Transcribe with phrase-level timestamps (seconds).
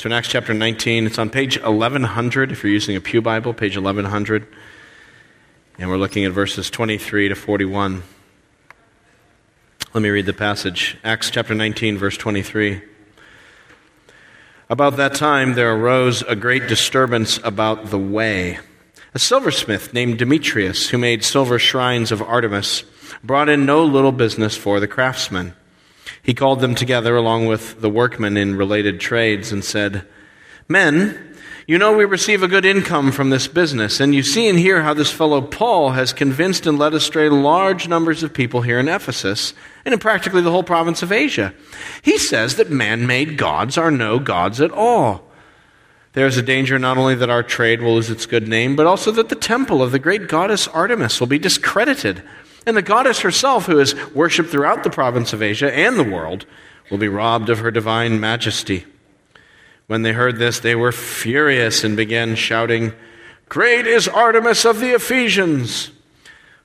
[0.00, 3.52] So in Acts chapter 19, it's on page 1100 if you're using a Pew Bible,
[3.52, 4.46] page 1100.
[5.78, 8.02] And we're looking at verses 23 to 41.
[9.92, 10.96] Let me read the passage.
[11.04, 12.80] Acts chapter 19, verse 23.
[14.70, 18.58] About that time, there arose a great disturbance about the way.
[19.12, 22.84] A silversmith named Demetrius, who made silver shrines of Artemis,
[23.22, 25.54] brought in no little business for the craftsmen.
[26.22, 30.06] He called them together along with the workmen in related trades and said,
[30.68, 31.36] Men,
[31.66, 34.82] you know we receive a good income from this business, and you see and hear
[34.82, 38.88] how this fellow Paul has convinced and led astray large numbers of people here in
[38.88, 41.54] Ephesus and in practically the whole province of Asia.
[42.02, 45.30] He says that man made gods are no gods at all.
[46.12, 48.86] There is a danger not only that our trade will lose its good name, but
[48.86, 52.22] also that the temple of the great goddess Artemis will be discredited,
[52.66, 56.46] and the goddess herself, who is worshipped throughout the province of Asia and the world,
[56.90, 58.86] will be robbed of her divine majesty.
[59.86, 62.92] When they heard this, they were furious and began shouting,
[63.48, 65.90] Great is Artemis of the Ephesians!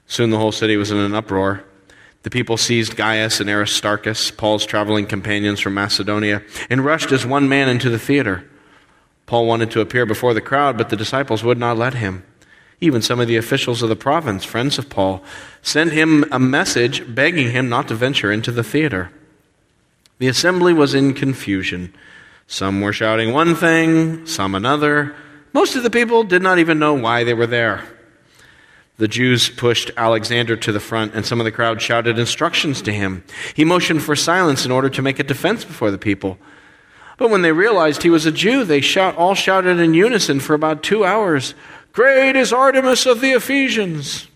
[0.07, 1.63] Soon the whole city was in an uproar.
[2.21, 7.49] The people seized Gaius and Aristarchus, Paul's traveling companions from Macedonia, and rushed as one
[7.49, 8.47] man into the theater.
[9.25, 12.23] Paul wanted to appear before the crowd, but the disciples would not let him.
[12.81, 15.23] Even some of the officials of the province, friends of Paul,
[15.61, 19.11] sent him a message begging him not to venture into the theater.
[20.17, 21.93] The assembly was in confusion.
[22.47, 25.15] Some were shouting one thing, some another.
[25.53, 27.83] Most of the people did not even know why they were there.
[28.97, 32.93] The Jews pushed Alexander to the front, and some of the crowd shouted instructions to
[32.93, 33.23] him.
[33.53, 36.37] He motioned for silence in order to make a defense before the people.
[37.17, 40.53] But when they realized he was a Jew, they shout, all shouted in unison for
[40.53, 41.55] about two hours
[41.95, 44.27] Great is Artemis of the Ephesians!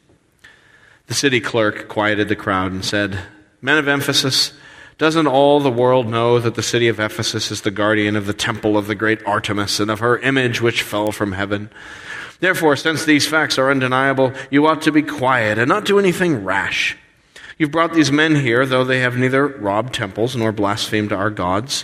[1.08, 3.20] The city clerk quieted the crowd and said,
[3.62, 4.54] Men of Ephesus,
[4.98, 8.34] doesn't all the world know that the city of Ephesus is the guardian of the
[8.34, 11.70] temple of the great Artemis and of her image which fell from heaven?
[12.40, 16.46] Therefore, since these facts are undeniable, you ought to be quiet and not do anything
[16.46, 16.96] rash.
[17.58, 21.84] You've brought these men here, though they have neither robbed temples nor blasphemed our gods.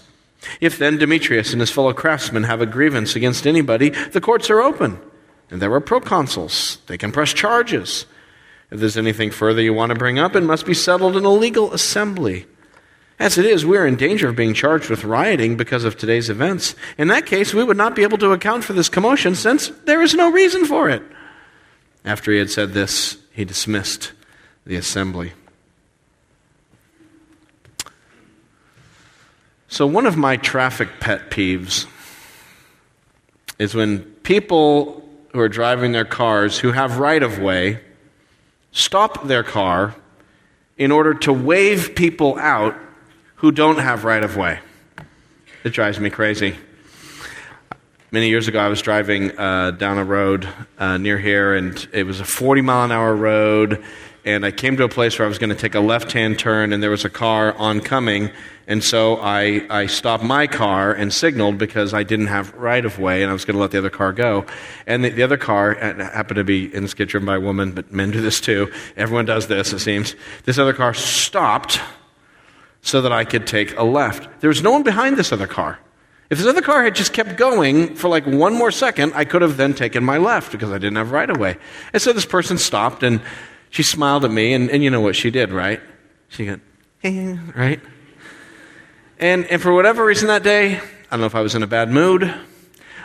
[0.61, 4.61] If then Demetrius and his fellow craftsmen have a grievance against anybody, the courts are
[4.61, 5.01] open,
[5.49, 6.83] and there are proconsuls.
[6.87, 8.05] They can press charges.
[8.71, 11.29] If there's anything further you want to bring up, it must be settled in a
[11.29, 12.45] legal assembly.
[13.17, 16.29] As it is, we are in danger of being charged with rioting because of today's
[16.29, 16.75] events.
[16.97, 20.01] In that case, we would not be able to account for this commotion since there
[20.01, 21.01] is no reason for it.
[22.03, 24.11] After he had said this, he dismissed
[24.65, 25.31] the assembly.
[29.67, 31.85] So, one of my traffic pet peeves
[33.59, 35.04] is when people
[35.35, 37.77] who are driving their cars who have right of way
[38.71, 39.93] stop their car
[40.77, 42.73] in order to wave people out
[43.35, 44.59] who don't have right of way.
[45.65, 46.55] It drives me crazy.
[48.11, 50.47] Many years ago, I was driving uh, down a road
[50.77, 53.83] uh, near here, and it was a 40 mile an hour road.
[54.25, 56.39] And I came to a place where I was going to take a left hand
[56.39, 58.31] turn, and there was a car oncoming.
[58.67, 62.97] And so I, I stopped my car and signaled because I didn't have right of
[62.97, 64.47] way, and I was going to let the other car go.
[64.87, 67.93] And the, the other car happened to be, and it's driven by a woman, but
[67.93, 68.71] men do this too.
[68.97, 70.15] Everyone does this, it seems.
[70.45, 71.79] This other car stopped
[72.81, 74.41] so that I could take a left.
[74.41, 75.79] There was no one behind this other car.
[76.31, 79.43] If this other car had just kept going for like one more second, I could
[79.43, 81.57] have then taken my left because I didn't have right of way.
[81.93, 83.21] And so this person stopped and
[83.75, 85.81] she smiled at me, and, and you know what she did, right?
[86.29, 86.61] She went,
[86.99, 87.81] hey, right?
[89.19, 90.81] And, and for whatever reason that day, I
[91.11, 92.23] don't know if I was in a bad mood.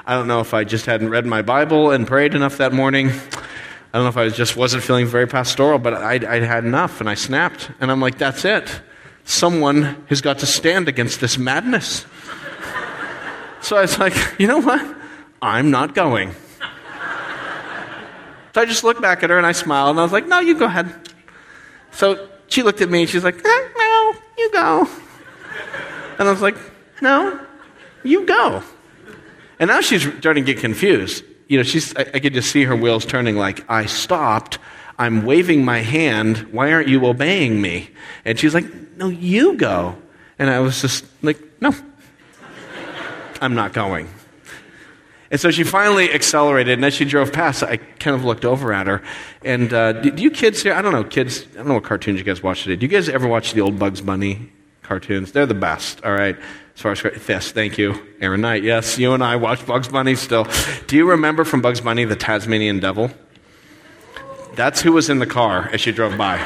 [0.07, 3.09] I don't know if I just hadn't read my Bible and prayed enough that morning.
[3.09, 7.01] I don't know if I just wasn't feeling very pastoral, but I, I had enough
[7.01, 7.73] and I snapped.
[7.81, 8.81] And I'm like, that's it
[9.25, 12.07] someone has got to stand against this madness.
[13.61, 14.97] so I was like, you know what?
[15.43, 16.35] I'm not going.
[18.55, 20.41] So I just looked back at her and I smiled and I was like, no,
[20.41, 20.93] you go ahead.
[21.93, 24.89] So she looked at me and she's like, eh, no, you go.
[26.19, 26.57] And I was like,
[27.01, 27.41] no,
[28.03, 28.63] you go.
[29.59, 31.25] And now she's starting to get confused.
[31.49, 34.59] You know, she's, I, I could just see her wheels turning like, I stopped.
[34.99, 36.39] I'm waving my hand.
[36.53, 37.91] Why aren't you obeying me?
[38.25, 39.97] And she's like, no, you go.
[40.41, 41.75] And I was just like, No,
[43.43, 44.09] I'm not going.
[45.31, 48.73] And so she finally accelerated, and as she drove past, I kind of looked over
[48.73, 49.01] at her.
[49.45, 50.75] And uh, do, do, you kids here?
[50.75, 52.75] I don't know, kids, I don't know what cartoons you guys watch today.
[52.75, 54.51] Do you guys ever watch the old Bugs Bunny
[54.83, 55.31] cartoons?
[55.31, 56.37] They're the best, all right?
[56.75, 58.65] As far as yes, thank you, Aaron Knight.
[58.65, 60.49] Yes, you and I watch Bugs Bunny still.
[60.89, 63.11] Do you remember from Bugs Bunny the Tasmanian Devil?
[64.55, 66.41] That's who was in the car as she drove by.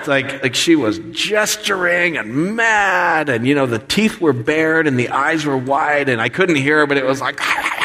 [0.00, 4.86] It's like, like she was gesturing and mad, and you know, the teeth were bared
[4.86, 7.38] and the eyes were wide, and I couldn't hear her, but it was like,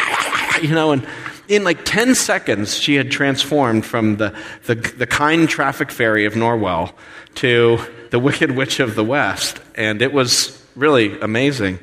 [0.61, 1.07] you know, and
[1.47, 6.33] in like 10 seconds, she had transformed from the, the, the kind traffic fairy of
[6.33, 6.93] Norwell
[7.35, 7.79] to
[8.11, 9.59] the Wicked Witch of the West.
[9.75, 11.79] And it was really amazing.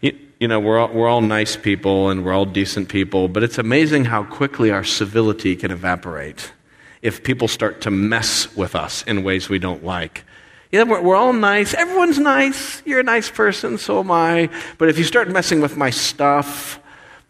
[0.00, 3.42] You, you know, we're all, we're all nice people and we're all decent people, but
[3.42, 6.52] it's amazing how quickly our civility can evaporate
[7.02, 10.24] if people start to mess with us in ways we don't like.
[10.72, 11.72] Yeah, we're, we're, all nice.
[11.74, 12.82] Everyone's nice.
[12.84, 14.50] You're a nice person, so am I.
[14.78, 16.80] But if you start messing with my stuff,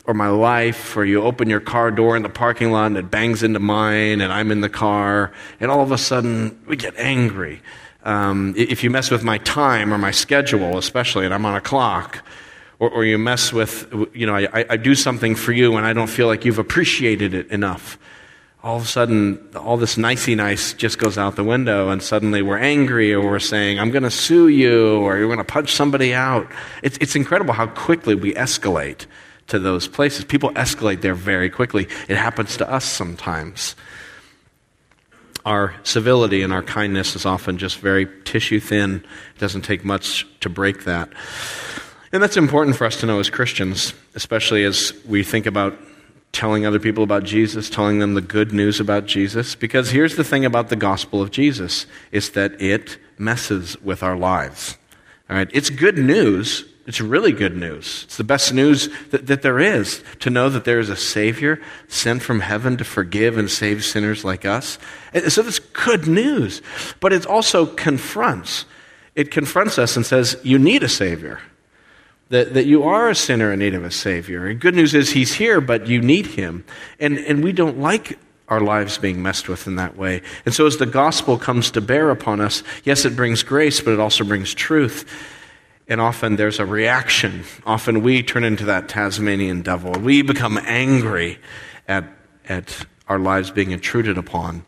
[0.06, 3.10] or my life, or you open your car door in the parking lot and it
[3.10, 6.96] bangs into mine, and I'm in the car, and all of a sudden we get
[6.96, 7.60] angry.
[8.04, 11.60] Um, if you mess with my time or my schedule, especially, and I'm on a
[11.60, 12.24] clock,
[12.78, 15.92] or, or you mess with, you know, I, I do something for you and I
[15.92, 17.98] don't feel like you've appreciated it enough.
[18.62, 22.42] All of a sudden, all this nicey nice just goes out the window, and suddenly
[22.42, 25.72] we're angry, or we're saying, I'm going to sue you, or you're going to punch
[25.72, 26.50] somebody out.
[26.82, 29.06] It's, it's incredible how quickly we escalate
[29.48, 30.24] to those places.
[30.24, 31.88] People escalate there very quickly.
[32.08, 33.76] It happens to us sometimes.
[35.44, 39.04] Our civility and our kindness is often just very tissue thin.
[39.36, 41.08] It doesn't take much to break that.
[42.12, 45.78] And that's important for us to know as Christians, especially as we think about
[46.32, 49.54] telling other people about Jesus, telling them the good news about Jesus.
[49.54, 54.16] Because here's the thing about the gospel of Jesus is that it messes with our
[54.16, 54.76] lives.
[55.30, 58.04] All right, it's good news it's really good news.
[58.04, 61.60] It's the best news that, that there is to know that there is a Savior
[61.88, 64.78] sent from heaven to forgive and save sinners like us.
[65.12, 66.62] And so that's good news.
[67.00, 68.66] But it also confronts.
[69.16, 71.40] It confronts us and says, You need a Savior.
[72.28, 74.46] That, that you are a sinner in need of a Savior.
[74.46, 76.64] And good news is He's here, but you need Him.
[76.98, 78.18] And, and we don't like
[78.48, 80.22] our lives being messed with in that way.
[80.44, 83.92] And so as the gospel comes to bear upon us, yes, it brings grace, but
[83.92, 85.04] it also brings truth.
[85.88, 87.44] And often there's a reaction.
[87.64, 89.92] Often we turn into that Tasmanian devil.
[89.92, 91.38] We become angry
[91.86, 92.04] at,
[92.48, 94.64] at our lives being intruded upon.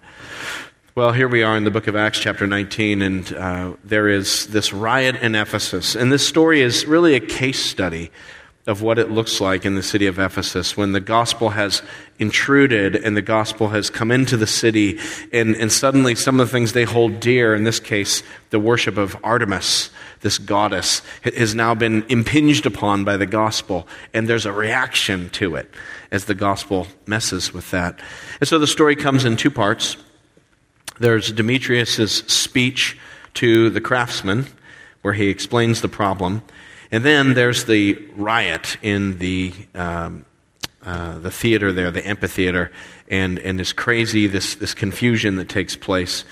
[0.94, 4.48] Well, here we are in the book of Acts, chapter 19, and uh, there is
[4.48, 5.96] this riot in Ephesus.
[5.96, 8.10] And this story is really a case study
[8.68, 11.80] of what it looks like in the city of Ephesus when the gospel has
[12.18, 14.98] intruded and the gospel has come into the city,
[15.32, 18.98] and, and suddenly some of the things they hold dear, in this case, the worship
[18.98, 19.88] of Artemis,
[20.20, 25.56] this goddess, has now been impinged upon by the gospel, and there's a reaction to
[25.56, 25.70] it
[26.10, 27.98] as the gospel messes with that.
[28.38, 29.96] And so the story comes in two parts.
[31.00, 32.98] There's Demetrius' speech
[33.34, 34.46] to the craftsmen,
[35.00, 36.42] where he explains the problem.
[36.90, 40.24] And then there's the riot in the, um,
[40.82, 42.72] uh, the theater there, the amphitheater,
[43.10, 46.24] and, and this crazy, this, this confusion that takes place.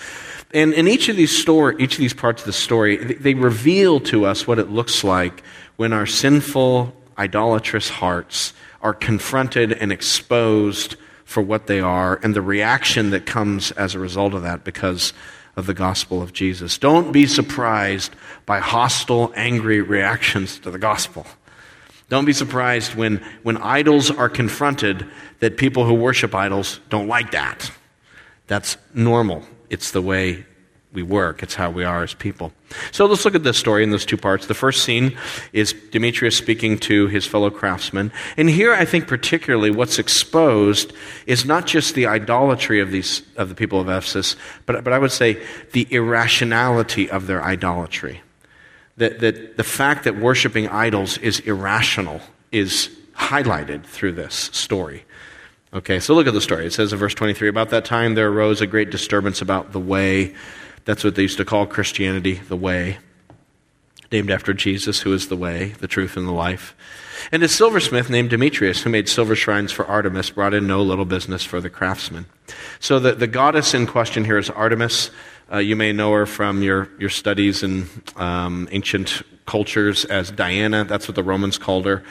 [0.55, 4.01] And in each of these story, each of these parts of the story, they reveal
[4.01, 5.43] to us what it looks like
[5.77, 12.41] when our sinful, idolatrous hearts are confronted and exposed for what they are, and the
[12.41, 15.13] reaction that comes as a result of that because
[15.57, 16.79] of the gospel of Jesus.
[16.79, 18.15] Don't be surprised
[18.45, 21.27] by hostile, angry reactions to the gospel.
[22.09, 25.07] Don't be surprised when, when idols are confronted
[25.41, 27.71] that people who worship idols don't like that.
[28.47, 29.43] That's normal.
[29.71, 30.47] It's the way
[30.93, 32.53] we work, it's how we are as people.
[32.91, 34.47] So let's look at this story in those two parts.
[34.47, 35.17] The first scene
[35.53, 38.11] is Demetrius speaking to his fellow craftsmen.
[38.37, 40.93] And here I think particularly what's exposed
[41.27, 44.99] is not just the idolatry of these of the people of Ephesus, but, but I
[44.99, 48.23] would say the irrationality of their idolatry.
[48.97, 55.05] That, that the fact that worshiping idols is irrational is highlighted through this story.
[55.75, 56.65] Okay, so look at the story.
[56.65, 59.81] It says in verse 23 About that time there arose a great disturbance about the
[59.81, 60.35] way
[60.87, 62.99] that's what they used to call Christianity, the way,
[64.11, 66.75] named after Jesus, who is the way, the truth, and the life.
[67.33, 71.05] And a silversmith named Demetrius, who made silver shrines for Artemis, brought in no little
[71.05, 72.27] business for the craftsmen.
[72.79, 75.11] So the, the goddess in question here is Artemis.
[75.53, 80.85] Uh, you may know her from your, your studies in um, ancient cultures as Diana.
[80.85, 82.05] That's what the Romans called her.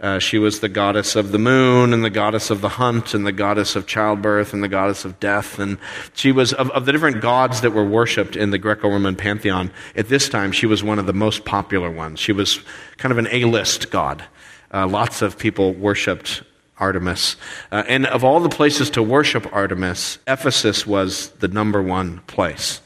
[0.00, 3.26] Uh, she was the goddess of the moon and the goddess of the hunt and
[3.26, 5.58] the goddess of childbirth and the goddess of death.
[5.58, 5.76] And
[6.14, 9.70] she was, of, of the different gods that were worshipped in the Greco Roman pantheon,
[9.94, 12.18] at this time, she was one of the most popular ones.
[12.18, 12.60] She was
[12.96, 14.24] kind of an A list god.
[14.72, 16.44] Uh, lots of people worshipped
[16.78, 17.36] Artemis.
[17.70, 22.80] Uh, and of all the places to worship Artemis, Ephesus was the number one place.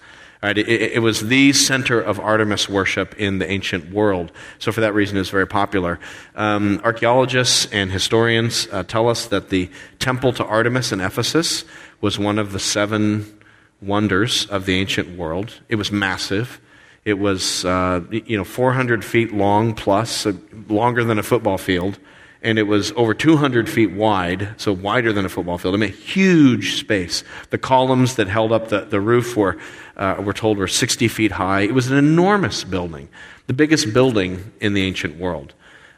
[0.44, 0.58] Right?
[0.58, 4.30] It, it, was the center of Artemis worship in the ancient world.
[4.58, 5.98] So, for that reason, it's very popular.
[6.34, 9.70] Um, archaeologists and historians uh, tell us that the
[10.00, 11.64] temple to Artemis in Ephesus
[12.02, 13.40] was one of the seven
[13.80, 15.62] wonders of the ancient world.
[15.70, 16.60] It was massive.
[17.06, 20.34] It was, uh, you know, 400 feet long plus, uh,
[20.68, 21.98] longer than a football field,
[22.42, 25.74] and it was over 200 feet wide, so wider than a football field.
[25.74, 27.24] I mean, huge space.
[27.48, 29.56] The columns that held up the, the roof were,
[29.96, 31.62] uh, we're told, were 60 feet high.
[31.62, 33.08] It was an enormous building,
[33.46, 35.54] the biggest building in the ancient world.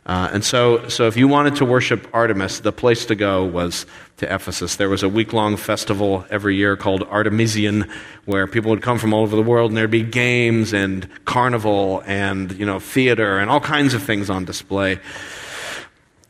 [0.07, 3.87] Uh, and so, so if you wanted to worship Artemis, the place to go was
[4.19, 4.77] to Ephesus.
[4.77, 7.91] There was a week long festival every year called Artemision,
[8.25, 12.05] where people would come from all over the world, and there'd be games and carnival
[12.07, 15.01] and you know theater and all kinds of things on display.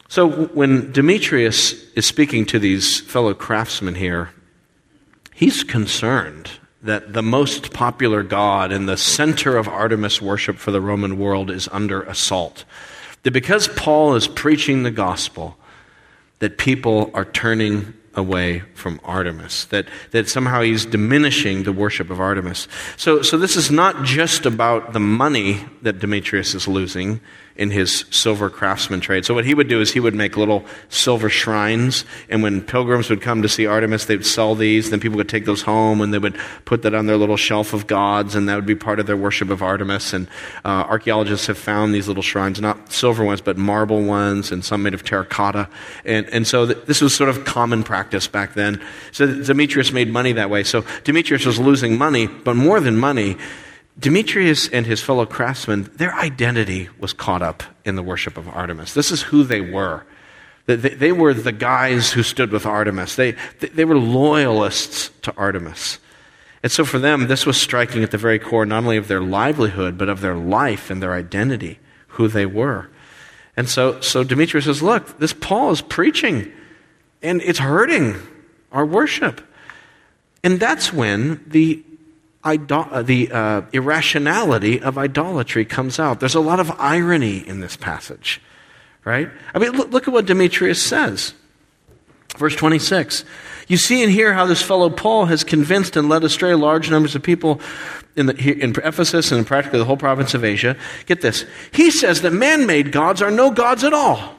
[0.09, 4.31] So when Demetrius is speaking to these fellow craftsmen here,
[5.35, 6.51] he's concerned
[6.83, 11.51] that the most popular god and the center of Artemis worship for the Roman world
[11.51, 12.65] is under assault.
[13.23, 15.57] That because Paul is preaching the gospel,
[16.39, 22.21] that people are turning away from Artemis, that, that somehow he's diminishing the worship of
[22.21, 22.67] Artemis.
[22.97, 27.21] So, so this is not just about the money that Demetrius is losing
[27.59, 29.25] in his silver craftsman trade.
[29.25, 33.11] So what he would do is he would make little silver shrines, and when pilgrims
[33.11, 34.91] would come to see Artemis, they would sell these.
[34.91, 37.73] Then people would take those home, and they would put that on their little shelf
[37.73, 40.13] of gods, and that would be part of their worship of Artemis.
[40.13, 40.29] And
[40.65, 44.83] uh, archaeologists have found these little shrines, not silver ones, but marble ones, and some
[44.83, 45.69] made of terracotta.
[46.05, 48.83] And, and so th- this was sort of common practice back then.
[49.13, 50.65] So Demetrius made money that way.
[50.65, 53.37] So Demetrius was losing money, but more than money,
[53.99, 58.95] Demetrius and his fellow craftsmen, their identity was caught up in the worship of Artemis.
[58.95, 60.05] This is who they were.
[60.67, 63.15] They were the guys who stood with Artemis.
[63.15, 65.99] They, they were loyalists to Artemis.
[66.63, 69.21] And so for them, this was striking at the very core not only of their
[69.21, 72.91] livelihood, but of their life and their identity, who they were.
[73.57, 76.51] And so, so Demetrius says, Look, this Paul is preaching,
[77.23, 78.17] and it's hurting
[78.73, 79.41] our worship.
[80.43, 81.85] And that's when the
[82.47, 86.21] idol- uh, the uh, irrationality of idolatry comes out.
[86.21, 88.41] There's a lot of irony in this passage,
[89.05, 89.29] right?
[89.55, 91.35] I mean, look, look at what Demetrius says.
[92.37, 93.25] Verse 26.
[93.69, 97.15] You see and hear how this fellow Paul has convinced and led astray large numbers
[97.15, 97.61] of people
[98.15, 100.77] in, the, in Ephesus and in practically the whole province of Asia.
[101.07, 101.45] Get this.
[101.73, 104.35] He says that man made gods are no gods at all.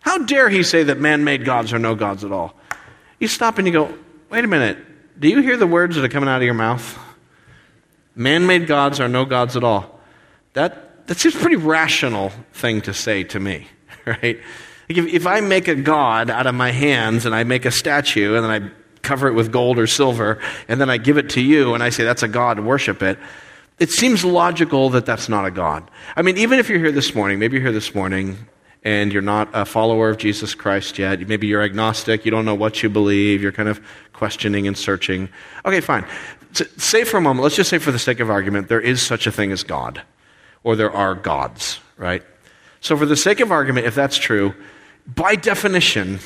[0.00, 2.54] How dare he say that man made gods are no gods at all?
[3.20, 3.94] You stop and you go,
[4.30, 4.78] wait a minute.
[5.18, 6.98] Do you hear the words that are coming out of your mouth?
[8.14, 9.98] Man made gods are no gods at all.
[10.52, 13.68] That, that seems a pretty rational thing to say to me,
[14.06, 14.38] right?
[14.88, 17.70] Like if, if I make a god out of my hands and I make a
[17.70, 21.30] statue and then I cover it with gold or silver and then I give it
[21.30, 23.18] to you and I say that's a god, worship it,
[23.78, 25.90] it seems logical that that's not a god.
[26.14, 28.36] I mean, even if you're here this morning, maybe you're here this morning
[28.84, 32.54] and you're not a follower of Jesus Christ yet, maybe you're agnostic, you don't know
[32.54, 33.80] what you believe, you're kind of
[34.12, 35.28] questioning and searching.
[35.64, 36.04] Okay, fine
[36.54, 39.26] say for a moment, let's just say for the sake of argument, there is such
[39.26, 40.02] a thing as God,
[40.64, 42.22] or there are gods, right?
[42.80, 44.54] So, for the sake of argument, if that's true,
[45.06, 46.18] by definition,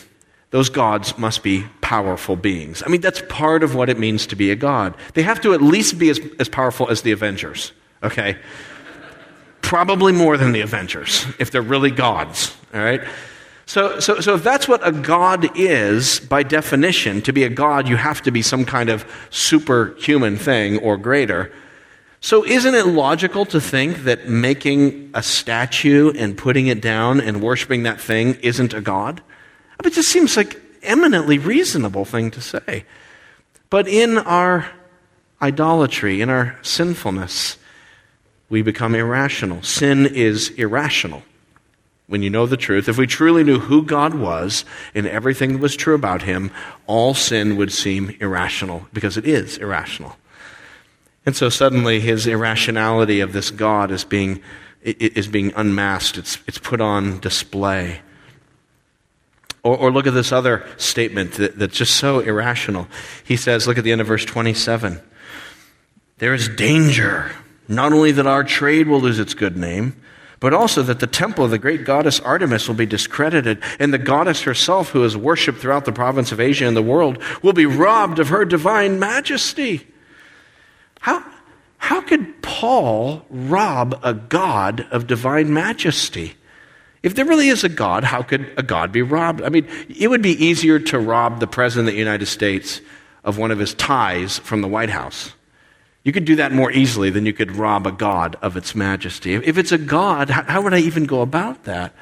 [0.51, 2.83] those gods must be powerful beings.
[2.85, 4.95] I mean, that's part of what it means to be a god.
[5.15, 8.39] They have to at least be as, as powerful as the Avengers, okay?
[9.61, 13.03] Probably more than the Avengers, if they're really gods, all right?
[13.67, 17.89] So, so, so if that's what a God is, by definition, to be a God,
[17.89, 21.53] you have to be some kind of superhuman thing or greater.
[22.21, 27.43] So, isn't it logical to think that making a statue and putting it down and
[27.43, 29.21] worshiping that thing isn't a God?
[29.79, 32.85] I mean, it just seems like eminently reasonable thing to say.
[33.69, 34.71] But in our
[35.43, 37.59] idolatry, in our sinfulness,
[38.49, 39.63] we become irrational.
[39.63, 41.25] Sin is irrational
[42.07, 45.59] when you know the truth, if we truly knew who God was and everything that
[45.61, 46.53] was true about him,
[46.87, 50.17] all sin would seem irrational because it is irrational.
[51.25, 54.41] And so suddenly his irrationality of this God is being,
[54.83, 58.01] is being unmasked, it's, it's put on display.
[59.65, 62.87] Or, or look at this other statement that, that's just so irrational.
[63.25, 65.01] He says, look at the end of verse 27.
[66.19, 67.33] There is danger,
[67.67, 70.01] not only that our trade will lose its good name,
[70.41, 73.99] but also that the temple of the great goddess Artemis will be discredited, and the
[73.99, 77.67] goddess herself, who is worshipped throughout the province of Asia and the world, will be
[77.67, 79.87] robbed of her divine majesty.
[81.01, 81.25] How,
[81.79, 86.35] how could Paul rob a God of divine majesty?
[87.03, 89.41] If there really is a God, how could a God be robbed?
[89.41, 92.81] I mean, it would be easier to rob the President of the United States
[93.23, 95.33] of one of his ties from the White House.
[96.07, 99.35] You could do that more easily than you could rob a God of its majesty.
[99.35, 101.93] If it's a God, how would I even go about that?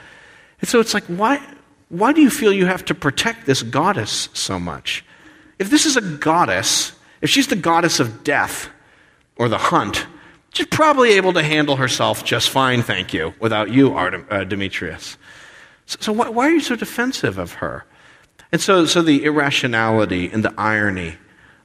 [0.60, 1.40] And so it's like, why,
[1.88, 5.06] why do you feel you have to protect this goddess so much?
[5.58, 6.92] If this is a goddess,
[7.22, 8.68] If she's the goddess of death
[9.36, 10.06] or the hunt,
[10.52, 15.16] she's probably able to handle herself just fine, thank you, without you, Artem, uh, Demetrius.
[15.86, 17.86] So, so why, why, are you so defensive of her?
[18.52, 21.16] And so, so the irrationality and the irony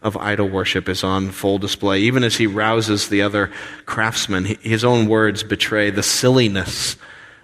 [0.02, 2.00] of idol worship is on full display.
[2.02, 3.52] Even as he rouses the other
[3.86, 6.96] craftsmen, his own words betray the silliness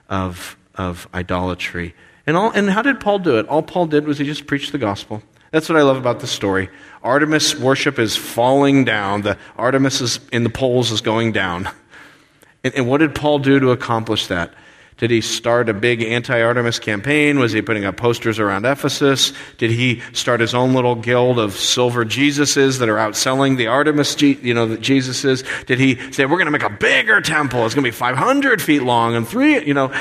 [0.09, 1.93] of, of idolatry.
[2.27, 3.47] And, all, and how did Paul do it?
[3.47, 5.21] All Paul did was he just preached the gospel.
[5.51, 6.69] That's what I love about the story.
[7.03, 9.21] Artemis worship is falling down.
[9.21, 11.69] The Artemis is in the polls is going down.
[12.63, 14.53] And, and what did Paul do to accomplish that?
[14.97, 17.37] Did he start a big anti Artemis campaign?
[17.37, 19.33] Was he putting up posters around Ephesus?
[19.57, 24.21] Did he start his own little guild of silver Jesuses that are outselling the Artemis,
[24.21, 25.43] you know, the Jesuses?
[25.65, 27.65] Did he say, we're going to make a bigger temple?
[27.65, 29.93] It's going to be 500 feet long and three, you know?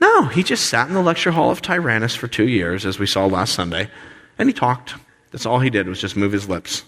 [0.00, 3.06] No, he just sat in the lecture hall of Tyrannus for two years, as we
[3.06, 3.90] saw last Sunday,
[4.38, 4.94] and he talked.
[5.32, 6.84] That's all he did was just move his lips.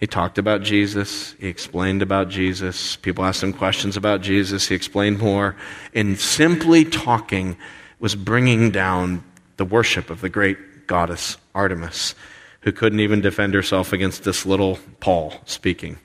[0.00, 1.34] He talked about Jesus.
[1.38, 2.96] He explained about Jesus.
[2.96, 4.66] People asked him questions about Jesus.
[4.66, 5.54] He explained more.
[5.94, 7.58] And simply talking
[7.98, 9.22] was bringing down
[9.58, 12.14] the worship of the great goddess Artemis,
[12.62, 15.98] who couldn't even defend herself against this little Paul speaking.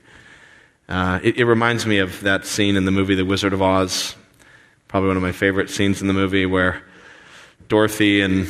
[0.90, 4.14] Uh, it, it reminds me of that scene in the movie The Wizard of Oz.
[4.90, 6.84] Probably one of my favorite scenes in the movie where
[7.70, 8.46] Dorothy and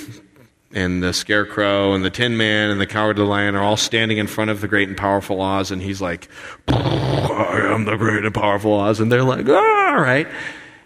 [0.74, 4.28] and the Scarecrow and the Tin Man and the Cowardly Lion are all standing in
[4.28, 6.28] front of the great and powerful Oz, and he's like,
[6.68, 9.00] I am the great and powerful Oz.
[9.00, 10.28] And they're like, ah, all right.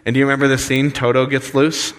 [0.04, 0.90] And do you remember the scene?
[0.90, 1.92] Toto gets loose.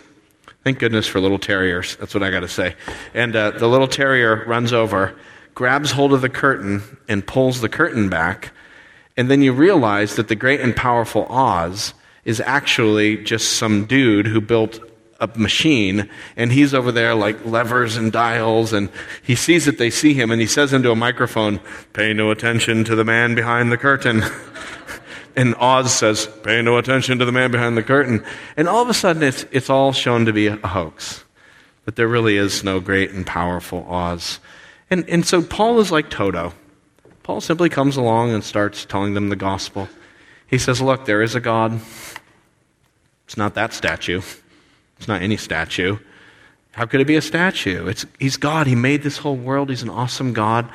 [0.63, 1.95] Thank goodness for little terriers.
[1.95, 2.75] That's what I got to say.
[3.13, 5.17] And uh, the little terrier runs over,
[5.55, 8.51] grabs hold of the curtain, and pulls the curtain back.
[9.17, 11.93] And then you realize that the great and powerful Oz
[12.25, 14.79] is actually just some dude who built
[15.21, 18.89] a machine, and he's over there like levers and dials, and
[19.21, 21.59] he sees that they see him, and he says into a microphone,
[21.93, 24.23] Pay no attention to the man behind the curtain.
[25.35, 28.25] and Oz says, Pay no attention to the man behind the curtain.
[28.57, 31.23] And all of a sudden, it's, it's all shown to be a hoax.
[31.85, 34.39] But there really is no great and powerful Oz.
[34.89, 36.53] And, and so Paul is like Toto.
[37.24, 39.87] Paul simply comes along and starts telling them the gospel.
[40.48, 41.79] He says, Look, there is a God.
[43.25, 44.22] It's not that statue.
[45.01, 45.98] It's not any statue.
[46.74, 47.87] How could it be a statue?
[47.87, 48.68] It's, he's God.
[48.68, 49.72] He made this whole world.
[49.72, 50.70] He's an awesome God.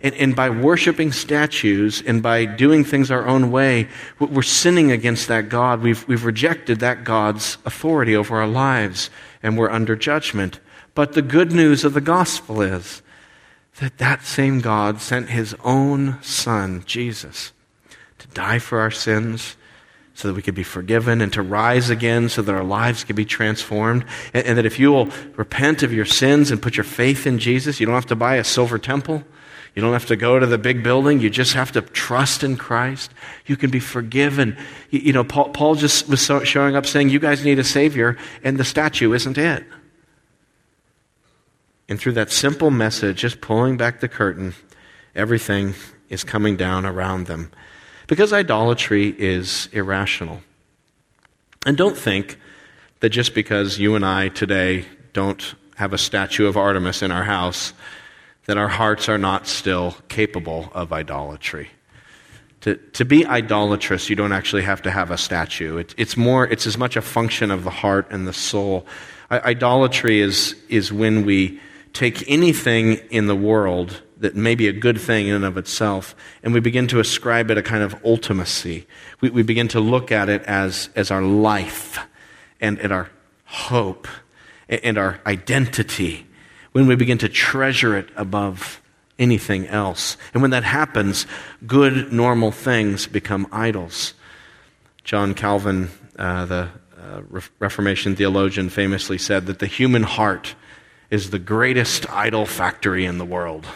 [0.00, 3.88] And, and by worshiping statues and by doing things our own way,
[4.20, 5.80] we're sinning against that God.
[5.80, 9.10] We've, we've rejected that God's authority over our lives,
[9.42, 10.60] and we're under judgment.
[10.94, 13.02] But the good news of the gospel is
[13.80, 17.52] that that same God sent his own Son, Jesus,
[18.20, 19.56] to die for our sins
[20.14, 23.16] so that we could be forgiven and to rise again so that our lives could
[23.16, 24.04] be transformed.
[24.34, 27.38] And, and, that if you will repent of your sins and put your faith in
[27.38, 29.24] Jesus, you don't have to buy a silver temple.
[29.74, 31.20] You don't have to go to the big building.
[31.20, 33.10] You just have to trust in Christ.
[33.46, 34.56] You can be forgiven.
[34.90, 37.64] You, you know, Paul, Paul, just was so, showing up saying, You guys need a
[37.64, 39.64] Savior, and the statue isn't it.
[41.88, 44.54] And through that simple message, just pulling back the curtain,
[45.14, 45.74] everything
[46.10, 47.50] is coming down around them.
[48.06, 50.40] Because idolatry is irrational.
[51.64, 52.38] And don't think
[53.00, 57.24] that just because you and I today don't have a statue of Artemis in our
[57.24, 57.72] house,
[58.46, 61.70] that our hearts are not still capable of idolatry.
[62.62, 65.78] To, to be idolatrous, you don't actually have to have a statue.
[65.78, 68.86] It, it's more, it's as much a function of the heart and the soul.
[69.30, 71.60] I, idolatry is, is when we
[71.92, 76.14] take anything in the world that may be a good thing in and of itself,
[76.42, 78.86] and we begin to ascribe it a kind of ultimacy.
[79.20, 81.98] We, we begin to look at it as, as our life
[82.60, 83.10] and, and our
[83.44, 84.06] hope
[84.68, 86.26] and, our identity
[86.70, 88.80] when we begin to treasure it above
[89.18, 90.16] anything else.
[90.32, 91.26] And when that happens,
[91.66, 94.14] good, normal things become idols.
[95.04, 97.22] John Calvin, uh, the uh,
[97.58, 100.54] Reformation theologian, famously said that the human heart
[101.10, 103.66] is the greatest idol factory in the world.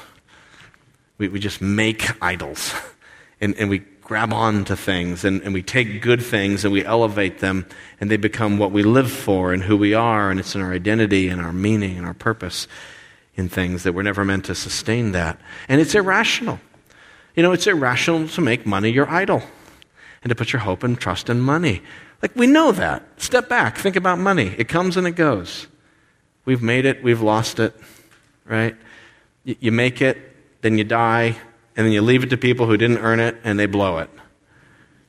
[1.18, 2.74] We, we just make idols
[3.40, 6.84] and, and we grab on to things and, and we take good things and we
[6.84, 7.66] elevate them
[8.00, 10.72] and they become what we live for and who we are and it's in our
[10.72, 12.68] identity and our meaning and our purpose
[13.34, 15.38] in things that we're never meant to sustain that.
[15.68, 16.60] And it's irrational.
[17.34, 19.42] You know, it's irrational to make money your idol
[20.22, 21.82] and to put your hope and trust in money.
[22.22, 23.20] Like, we know that.
[23.20, 24.54] Step back, think about money.
[24.56, 25.66] It comes and it goes.
[26.46, 27.74] We've made it, we've lost it,
[28.46, 28.74] right?
[29.44, 31.36] You make it, then you die,
[31.76, 34.10] and then you leave it to people who didn't earn it and they blow it.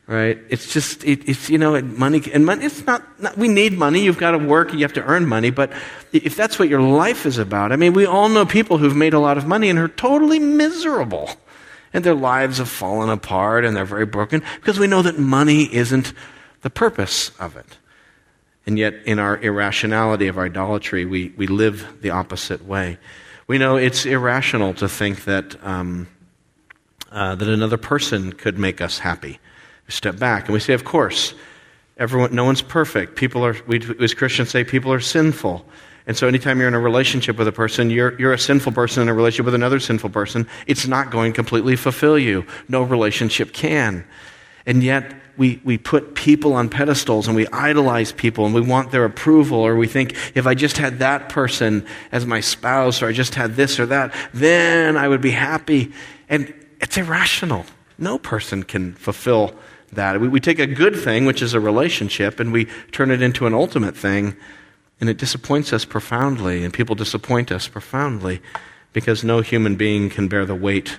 [0.06, 0.40] Right?
[0.50, 4.04] It's just, it, it's, you know, money, and money, it's not, not, we need money.
[4.04, 5.50] You've got to work, you have to earn money.
[5.50, 5.74] But
[6.14, 9.14] if that's what your life is about, I mean, we all know people who've made
[9.14, 11.30] a lot of money and are totally miserable.
[11.94, 15.74] And their lives have fallen apart and they're very broken because we know that money
[15.74, 16.14] isn't
[16.62, 17.78] the purpose of it.
[18.66, 22.98] And yet, in our irrationality of idolatry, we, we live the opposite way.
[23.48, 26.08] We know it's irrational to think that, um,
[27.12, 29.40] uh, that another person could make us happy.
[29.88, 31.34] We step back and we say, of course,
[31.96, 33.16] everyone, no one's perfect.
[33.16, 35.66] People are, we as Christians say, people are sinful.
[36.08, 39.04] And so, anytime you're in a relationship with a person, you're, you're a sinful person
[39.04, 42.46] in a relationship with another sinful person, it's not going to completely fulfill you.
[42.70, 44.06] No relationship can.
[44.66, 48.92] And yet, we, we put people on pedestals and we idolize people and we want
[48.92, 53.08] their approval, or we think if I just had that person as my spouse, or
[53.08, 55.92] I just had this or that, then I would be happy.
[56.30, 57.66] And it's irrational.
[57.98, 59.54] No person can fulfill
[59.94, 60.20] that.
[60.20, 63.48] We, we take a good thing, which is a relationship, and we turn it into
[63.48, 64.36] an ultimate thing
[65.00, 68.42] and it disappoints us profoundly, and people disappoint us profoundly
[68.94, 70.98] because no human being can bear the weight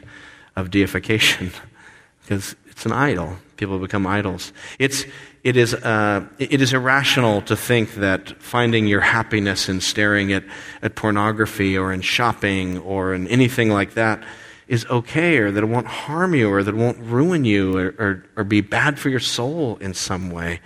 [0.54, 1.50] of deification
[2.22, 3.36] because it's an idol.
[3.56, 4.52] People become idols.
[4.78, 5.04] It's,
[5.42, 10.44] it, is, uh, it is irrational to think that finding your happiness in staring at,
[10.80, 14.22] at pornography or in shopping or in anything like that
[14.68, 17.94] is okay or that it won't harm you or that it won't ruin you or,
[17.98, 20.60] or, or be bad for your soul in some way.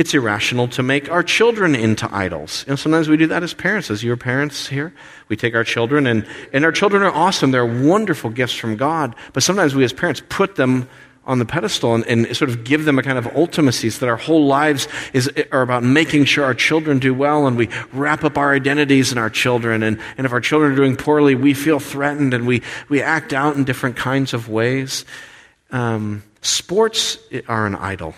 [0.00, 2.66] It's irrational to make our children into idols.
[2.66, 4.94] Know, sometimes we do that as parents, as your parents here.
[5.28, 7.50] We take our children, and, and our children are awesome.
[7.50, 9.14] They're wonderful gifts from God.
[9.34, 10.88] But sometimes we as parents put them
[11.26, 14.08] on the pedestal and, and, sort of give them a kind of ultimacy so that
[14.08, 18.24] our whole lives is, are about making sure our children do well and we wrap
[18.24, 19.82] up our identities in our children.
[19.82, 23.34] And, and if our children are doing poorly, we feel threatened and we, we act
[23.34, 25.04] out in different kinds of ways.
[25.70, 28.14] Um, sports are an idol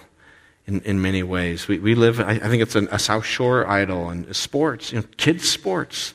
[0.67, 1.69] in, in many ways.
[1.69, 5.01] We, we live, I, I think it's an, a South Shore idol and sports, you
[5.01, 6.15] know, kids' sports.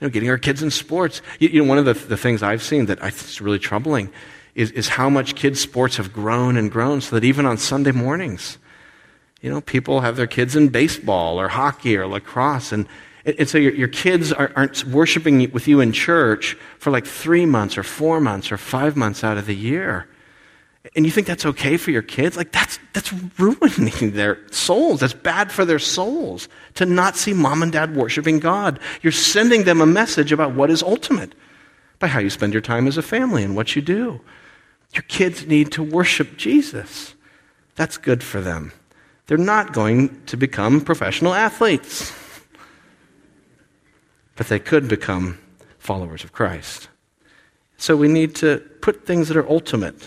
[0.00, 1.22] You know, getting our kids in sports.
[1.38, 3.58] You, you know, one of the, the things I've seen that I think is really
[3.58, 4.12] troubling
[4.54, 7.92] is, is how much kids' sports have grown and grown so that even on Sunday
[7.92, 8.58] mornings,
[9.40, 12.72] you know, people have their kids in baseball or hockey or lacrosse.
[12.72, 12.86] And,
[13.24, 17.46] and so your, your kids are, aren't worshiping with you in church for like three
[17.46, 20.06] months or four months or five months out of the year
[20.94, 25.00] and you think that's okay for your kids, like that's, that's ruining their souls.
[25.00, 28.78] That's bad for their souls to not see mom and dad worshiping God.
[29.02, 31.34] You're sending them a message about what is ultimate
[31.98, 34.20] by how you spend your time as a family and what you do.
[34.92, 37.14] Your kids need to worship Jesus.
[37.74, 38.72] That's good for them.
[39.26, 42.12] They're not going to become professional athletes,
[44.36, 45.38] but they could become
[45.78, 46.88] followers of Christ.
[47.76, 50.06] So we need to put things that are ultimate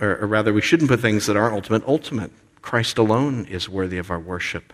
[0.00, 2.30] or, or rather, we shouldn't put things that aren't ultimate ultimate.
[2.62, 4.72] Christ alone is worthy of our worship.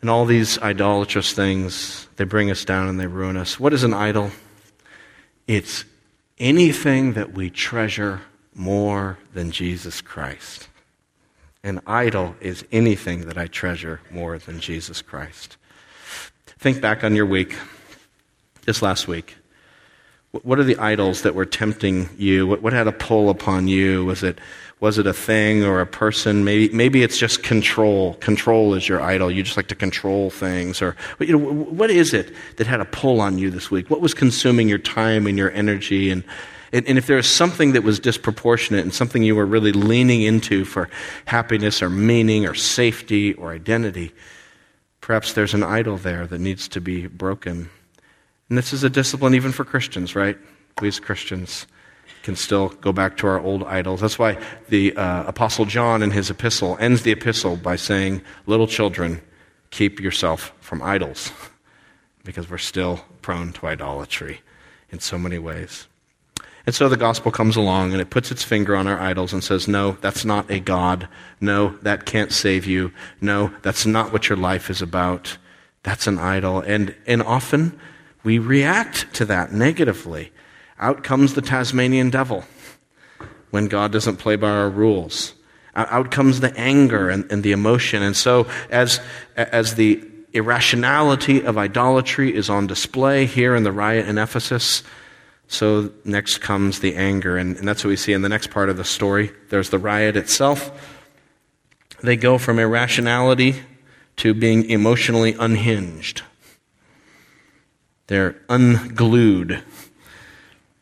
[0.00, 3.58] And all these idolatrous things, they bring us down and they ruin us.
[3.58, 4.30] What is an idol?
[5.48, 5.84] It's
[6.38, 8.20] anything that we treasure
[8.54, 10.68] more than Jesus Christ.
[11.64, 15.56] An idol is anything that I treasure more than Jesus Christ.
[16.46, 17.56] Think back on your week,
[18.64, 19.37] this last week.
[20.32, 22.46] What are the idols that were tempting you?
[22.46, 24.04] What, what had a pull upon you?
[24.04, 24.38] Was it,
[24.78, 26.44] was it a thing or a person?
[26.44, 28.14] Maybe, maybe it's just control.
[28.14, 29.30] Control is your idol.
[29.30, 30.82] You just like to control things.
[30.82, 33.88] Or, you know, what is it that had a pull on you this week?
[33.88, 36.10] What was consuming your time and your energy?
[36.10, 36.22] And,
[36.72, 40.20] and, and if there was something that was disproportionate and something you were really leaning
[40.20, 40.90] into for
[41.24, 44.12] happiness or meaning or safety or identity,
[45.00, 47.70] perhaps there's an idol there that needs to be broken.
[48.48, 50.38] And this is a discipline even for Christians, right?
[50.80, 51.66] We as Christians
[52.22, 54.00] can still go back to our old idols.
[54.00, 58.66] That's why the uh, Apostle John in his epistle ends the epistle by saying, Little
[58.66, 59.20] children,
[59.70, 61.32] keep yourself from idols,
[62.24, 64.40] because we're still prone to idolatry
[64.90, 65.86] in so many ways.
[66.66, 69.42] And so the gospel comes along and it puts its finger on our idols and
[69.42, 71.08] says, No, that's not a God.
[71.40, 72.92] No, that can't save you.
[73.22, 75.38] No, that's not what your life is about.
[75.82, 76.60] That's an idol.
[76.60, 77.80] And, and often,
[78.28, 80.30] we react to that negatively.
[80.78, 82.44] Out comes the Tasmanian devil
[83.48, 85.32] when God doesn't play by our rules.
[85.74, 88.02] Out comes the anger and, and the emotion.
[88.02, 89.00] And so, as,
[89.34, 94.82] as the irrationality of idolatry is on display here in the riot in Ephesus,
[95.46, 97.38] so next comes the anger.
[97.38, 99.32] And, and that's what we see in the next part of the story.
[99.48, 100.70] There's the riot itself.
[102.02, 103.62] They go from irrationality
[104.16, 106.24] to being emotionally unhinged.
[108.08, 109.62] They're unglued.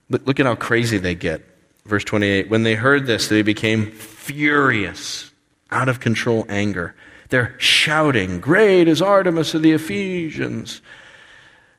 [0.09, 1.43] Look, look at how crazy they get.
[1.85, 5.31] Verse 28 When they heard this, they became furious,
[5.71, 6.95] out of control anger.
[7.29, 10.81] They're shouting, Great is Artemis of the Ephesians.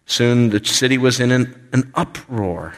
[0.05, 2.73] Soon the city was in an, an uproar.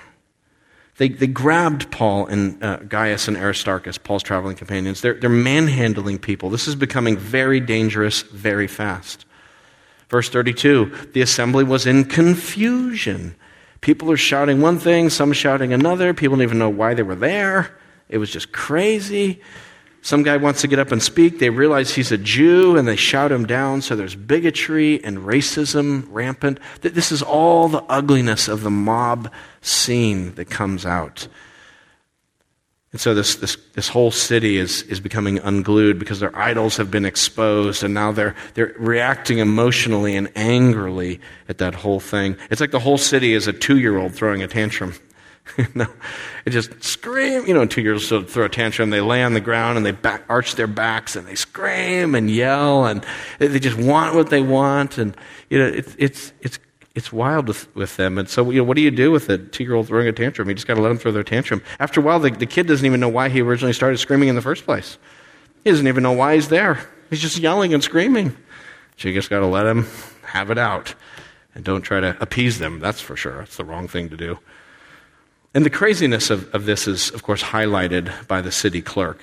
[0.98, 5.02] They, they grabbed Paul and uh, Gaius and Aristarchus, Paul's traveling companions.
[5.02, 6.50] They're, they're manhandling people.
[6.50, 9.26] This is becoming very dangerous very fast.
[10.10, 13.36] Verse 32 the assembly was in confusion.
[13.82, 16.14] People are shouting one thing, some shouting another.
[16.14, 17.78] People don't even know why they were there.
[18.10, 19.42] It was just crazy.
[20.02, 21.40] Some guy wants to get up and speak.
[21.40, 23.82] They realize he's a Jew and they shout him down.
[23.82, 26.60] So there's bigotry and racism rampant.
[26.82, 31.28] This is all the ugliness of the mob scene that comes out.
[32.92, 36.90] And so this, this, this whole city is, is becoming unglued because their idols have
[36.90, 42.36] been exposed and now they're, they're reacting emotionally and angrily at that whole thing.
[42.50, 44.96] It's like the whole city is a two year old throwing a tantrum.
[45.76, 45.88] no,
[46.46, 47.46] it just scream.
[47.46, 48.90] You know, two years old throw a tantrum.
[48.90, 52.30] They lay on the ground and they back, arch their backs and they scream and
[52.30, 53.06] yell and
[53.40, 54.98] they just want what they want.
[54.98, 55.16] And
[55.50, 56.60] you know, it's it's it's
[57.00, 58.18] it's wild with, with them.
[58.18, 60.12] And so, you know, what do you do with a two year old throwing a
[60.12, 60.50] tantrum?
[60.50, 61.64] You just got to let them throw their tantrum.
[61.80, 64.36] After a while, the, the kid doesn't even know why he originally started screaming in
[64.36, 64.98] the first place.
[65.64, 66.90] He doesn't even know why he's there.
[67.10, 68.36] He's just yelling and screaming.
[68.98, 69.88] So you just got to let him
[70.24, 70.94] have it out.
[71.56, 73.42] And don't try to appease them, that's for sure.
[73.44, 74.38] It's the wrong thing to do.
[75.54, 79.22] And the craziness of, of this is, of course, highlighted by the city clerk.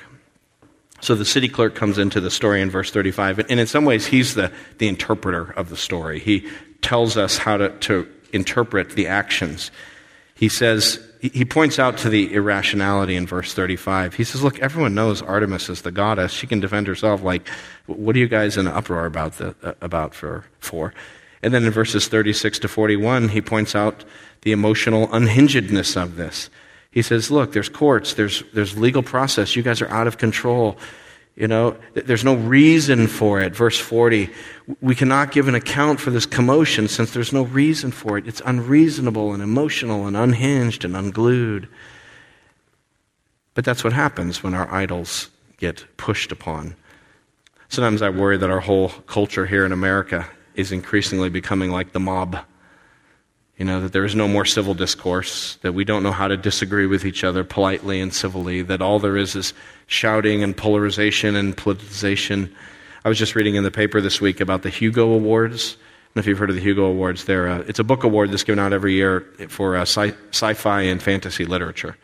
[1.02, 4.06] So the city clerk comes into the story in verse 35, and in some ways,
[4.06, 6.18] he's the, the interpreter of the story.
[6.18, 6.48] He
[6.86, 9.72] tells us how to, to interpret the actions.
[10.36, 14.14] He says, he points out to the irrationality in verse 35.
[14.14, 16.30] He says, Look, everyone knows Artemis is the goddess.
[16.30, 17.24] She can defend herself.
[17.24, 17.48] Like,
[17.86, 20.94] what are you guys in an uproar about, the, uh, about for, for?
[21.42, 24.04] And then in verses 36 to 41, he points out
[24.42, 26.50] the emotional unhingedness of this.
[26.92, 29.56] He says, Look, there's courts, there's, there's legal process.
[29.56, 30.78] You guys are out of control.
[31.36, 33.54] You know, there's no reason for it.
[33.54, 34.30] Verse 40,
[34.80, 38.26] we cannot give an account for this commotion since there's no reason for it.
[38.26, 41.68] It's unreasonable and emotional and unhinged and unglued.
[43.52, 46.74] But that's what happens when our idols get pushed upon.
[47.68, 52.00] Sometimes I worry that our whole culture here in America is increasingly becoming like the
[52.00, 52.38] mob.
[53.56, 56.36] You know, that there is no more civil discourse, that we don't know how to
[56.36, 59.54] disagree with each other politely and civilly, that all there is is
[59.86, 62.52] shouting and polarization and politicization.
[63.04, 65.76] I was just reading in the paper this week about the Hugo Awards.
[65.78, 67.24] I don't know if you've heard of the Hugo Awards.
[67.24, 70.82] They're, uh, it's a book award that's given out every year for uh, sci- fi
[70.82, 71.96] and fantasy literature.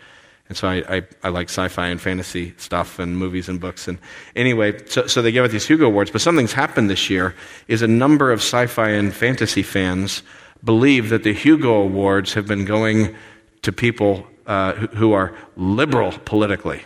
[0.48, 3.88] And so I, I, I, like sci fi and fantasy stuff and movies and books.
[3.88, 3.98] And
[4.36, 6.10] anyway, so, so they give out these Hugo Awards.
[6.10, 7.34] But something's happened this year
[7.68, 10.22] is a number of sci fi and fantasy fans
[10.64, 13.14] believe that the Hugo Awards have been going
[13.62, 16.82] to people uh, who are liberal politically.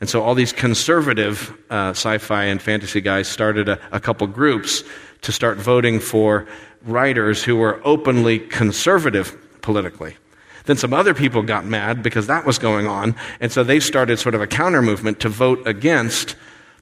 [0.00, 4.26] And so all these conservative uh, sci fi and fantasy guys started a, a couple
[4.26, 4.82] groups
[5.22, 6.46] to start voting for
[6.82, 10.16] writers who were openly conservative politically.
[10.64, 14.18] Then some other people got mad because that was going on, and so they started
[14.18, 16.36] sort of a counter movement to vote against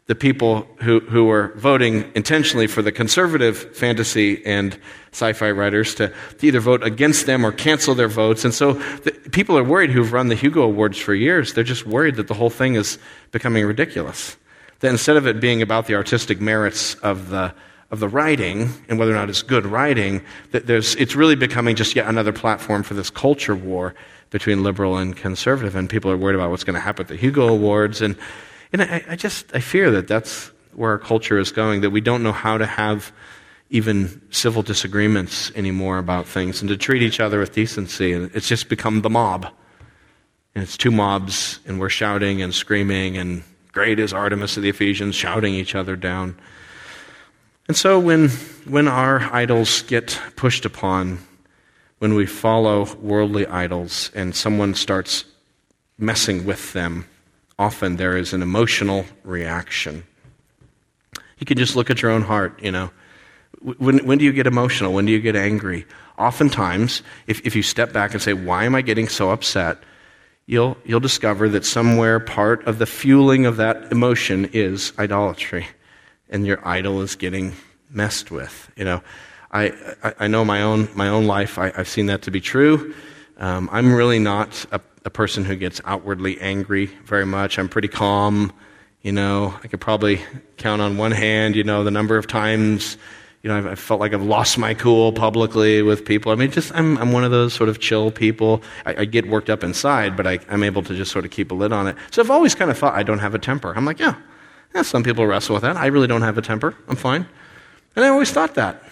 [0.09, 4.79] the people who, who were voting intentionally for the conservative fantasy and
[5.13, 8.45] sci fi writers to, to, either vote against them or cancel their votes.
[8.45, 11.53] And so the, people are worried who've run the Hugo Awards for years.
[11.53, 12.99] They're just worried that the whole thing is
[13.33, 14.39] becoming ridiculous.
[14.81, 17.55] That instead of it being about the artistic merits of the,
[17.91, 21.77] of the writing and whether or not it's good writing, that there's, it's really becoming
[21.77, 23.95] just yet another platform for this culture war
[24.31, 25.77] between liberal and conservative.
[25.77, 28.01] And people are worried about what's going to happen at the Hugo Awards.
[28.01, 28.17] And
[28.73, 32.01] and I, I just, I fear that that's where our culture is going, that we
[32.01, 33.13] don't know how to have
[33.71, 38.13] even civil disagreements anymore about things and to treat each other with decency.
[38.13, 39.47] And it's just become the mob.
[40.55, 44.71] And it's two mobs, and we're shouting and screaming, and great is Artemis of the
[44.71, 46.37] Ephesians, shouting each other down.
[47.69, 48.31] And so when,
[48.67, 51.19] when our idols get pushed upon,
[51.99, 55.25] when we follow worldly idols and someone starts
[55.99, 57.07] messing with them,
[57.59, 60.05] often there is an emotional reaction.
[61.39, 62.91] You can just look at your own heart, you know.
[63.61, 64.93] When, when do you get emotional?
[64.93, 65.87] When do you get angry?
[66.19, 69.79] Oftentimes, if, if you step back and say, Why am I getting so upset?
[70.47, 75.67] You'll, you'll discover that somewhere part of the fueling of that emotion is idolatry.
[76.31, 77.55] And your idol is getting
[77.91, 78.71] messed with.
[78.77, 79.03] You know,
[79.51, 82.41] I, I, I know my own, my own life, I, have seen that to be
[82.41, 82.95] true.
[83.39, 87.59] Um, I'm really not a a person who gets outwardly angry very much.
[87.59, 88.53] I'm pretty calm.
[89.01, 90.21] You know, I could probably
[90.59, 92.99] count on one hand, you know, the number of times,
[93.43, 96.31] you know, I've, I've felt like I've lost my cool publicly with people.
[96.31, 98.63] I mean, just, I'm, I'm one of those sort of chill people.
[98.85, 101.53] I, I get worked up inside, but I, I'm able to just sort of keep
[101.53, 101.97] a lid on it.
[102.11, 103.73] So I've always kind of thought I don't have a temper.
[103.75, 104.17] I'm like, yeah,
[104.75, 105.77] yeah, some people wrestle with that.
[105.77, 106.75] I really don't have a temper.
[106.89, 107.27] I'm fine.
[107.97, 108.83] And I always thought that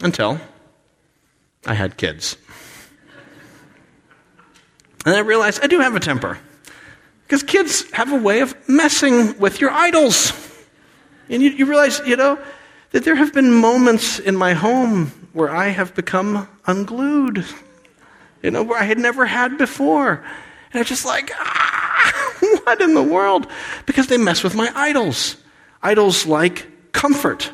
[0.00, 0.40] until
[1.66, 2.38] I had kids.
[5.04, 6.38] And I realized I do have a temper.
[7.26, 10.32] Because kids have a way of messing with your idols.
[11.28, 12.38] And you, you realize, you know,
[12.90, 17.44] that there have been moments in my home where I have become unglued,
[18.42, 20.22] you know, where I had never had before.
[20.72, 23.48] And I'm just like, ah, what in the world?
[23.86, 25.36] Because they mess with my idols.
[25.82, 27.50] Idols like comfort,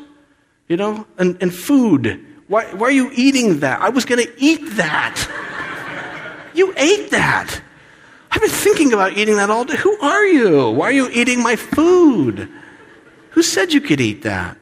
[0.67, 2.25] you know, and, and food.
[2.47, 3.81] Why, why are you eating that?
[3.81, 5.27] I was going to eat that.
[6.53, 7.61] You ate that.
[8.31, 9.75] I've been thinking about eating that all day.
[9.77, 10.71] Who are you?
[10.71, 12.49] Why are you eating my food?
[13.31, 14.57] Who said you could eat that?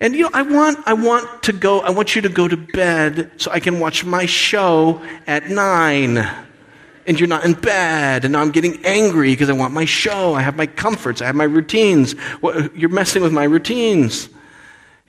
[0.00, 2.56] And you know, I want, I want to go, I want you to go to
[2.56, 6.18] bed so I can watch my show at nine.
[7.06, 10.34] And you're not in bed, and now I'm getting angry because I want my show.
[10.34, 12.16] I have my comforts, I have my routines.
[12.74, 14.28] You're messing with my routines,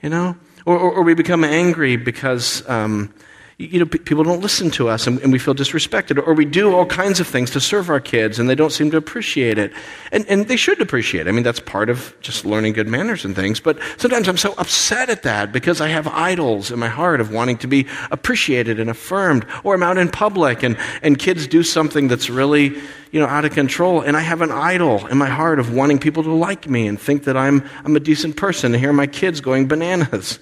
[0.00, 0.36] you know?
[0.64, 3.12] Or, or, or we become angry because um,
[3.60, 6.24] you know, people don't listen to us and, and, we feel disrespected.
[6.24, 8.88] Or we do all kinds of things to serve our kids and they don't seem
[8.92, 9.72] to appreciate it.
[10.12, 11.28] And, and they should appreciate it.
[11.28, 13.58] I mean, that's part of just learning good manners and things.
[13.58, 17.32] But sometimes I'm so upset at that because I have idols in my heart of
[17.32, 19.44] wanting to be appreciated and affirmed.
[19.64, 22.76] Or I'm out in public and, and kids do something that's really,
[23.10, 24.02] you know, out of control.
[24.02, 27.00] And I have an idol in my heart of wanting people to like me and
[27.00, 28.72] think that I'm, I'm a decent person.
[28.72, 30.38] And here are my kids going bananas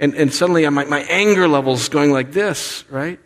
[0.00, 3.20] and, and suddenly my, my anger level's going like this, right?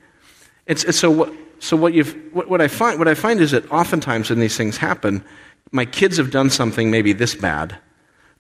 [0.67, 3.53] It's, it's so what, so what, you've, what, what, I find, what I find is
[3.53, 5.25] that oftentimes when these things happen,
[5.71, 7.79] my kids have done something maybe this bad,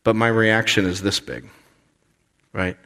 [0.02, 1.48] but my reaction is this big,
[2.52, 2.76] right?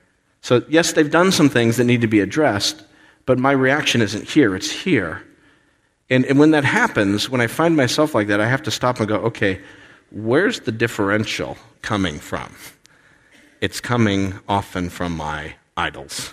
[0.43, 2.85] So, yes, they've done some things that need to be addressed,
[3.27, 5.25] but my reaction isn't here, it's here.
[6.11, 8.99] And, and when that happens, when I find myself like that, I have to stop
[8.99, 9.61] and go, okay,
[10.11, 12.55] where's the differential coming from?
[13.61, 16.33] It's coming often from my idols.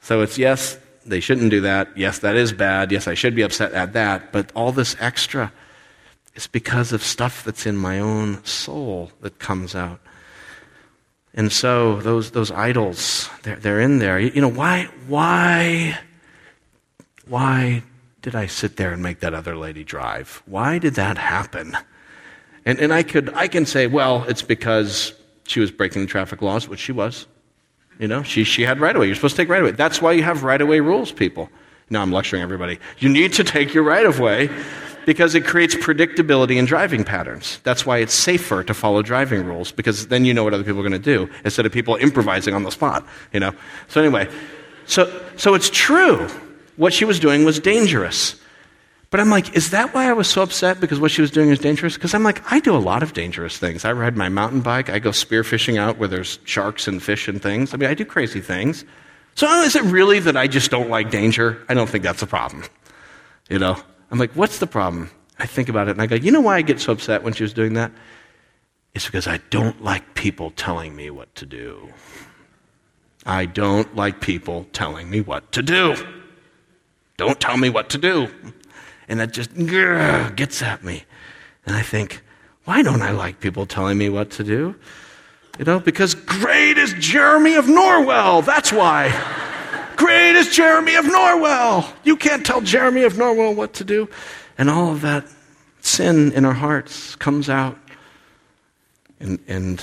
[0.00, 1.96] So it's yes, they shouldn't do that.
[1.96, 2.92] Yes, that is bad.
[2.92, 4.32] Yes, I should be upset at that.
[4.32, 5.52] But all this extra
[6.34, 10.00] is because of stuff that's in my own soul that comes out.
[11.34, 14.18] And so those, those idols, they're, they're in there.
[14.18, 15.98] You, you know, why, why,
[17.26, 17.82] why
[18.22, 20.42] did I sit there and make that other lady drive?
[20.46, 21.76] Why did that happen?
[22.64, 25.12] And, and I, could, I can say, well, it's because
[25.46, 27.26] she was breaking traffic laws, which she was.
[27.98, 29.06] You know, she, she had right of way.
[29.06, 29.72] You're supposed to take right of way.
[29.72, 31.48] That's why you have right of way rules, people.
[31.90, 32.78] Now I'm lecturing everybody.
[32.98, 34.50] You need to take your right of way
[35.06, 37.60] because it creates predictability in driving patterns.
[37.62, 40.80] That's why it's safer to follow driving rules because then you know what other people
[40.80, 43.52] are going to do instead of people improvising on the spot, you know.
[43.88, 44.28] So anyway,
[44.86, 46.26] so so it's true.
[46.76, 48.36] What she was doing was dangerous.
[49.14, 51.50] But I'm like, is that why I was so upset because what she was doing
[51.50, 51.94] is dangerous?
[51.94, 53.84] Because I'm like, I do a lot of dangerous things.
[53.84, 54.90] I ride my mountain bike.
[54.90, 57.72] I go spearfishing out where there's sharks and fish and things.
[57.72, 58.84] I mean, I do crazy things.
[59.36, 61.64] So oh, is it really that I just don't like danger?
[61.68, 62.64] I don't think that's a problem.
[63.48, 63.76] You know?
[64.10, 65.08] I'm like, what's the problem?
[65.38, 67.34] I think about it and I go, you know why I get so upset when
[67.34, 67.92] she was doing that?
[68.96, 71.88] It's because I don't like people telling me what to do.
[73.24, 75.94] I don't like people telling me what to do.
[77.16, 78.28] Don't tell me what to do.
[79.08, 79.54] And that just
[80.36, 81.04] gets at me.
[81.66, 82.22] And I think,
[82.64, 84.74] why don't I like people telling me what to do?
[85.58, 88.44] You know, because great is Jeramie of Norwell.
[88.44, 89.12] That's why.
[89.96, 91.90] great is Jeramie of Norwell.
[92.04, 94.08] You can't tell Jeramie of Norwell what to do.
[94.58, 95.24] And all of that
[95.80, 97.78] sin in our hearts comes out.
[99.20, 99.82] And, and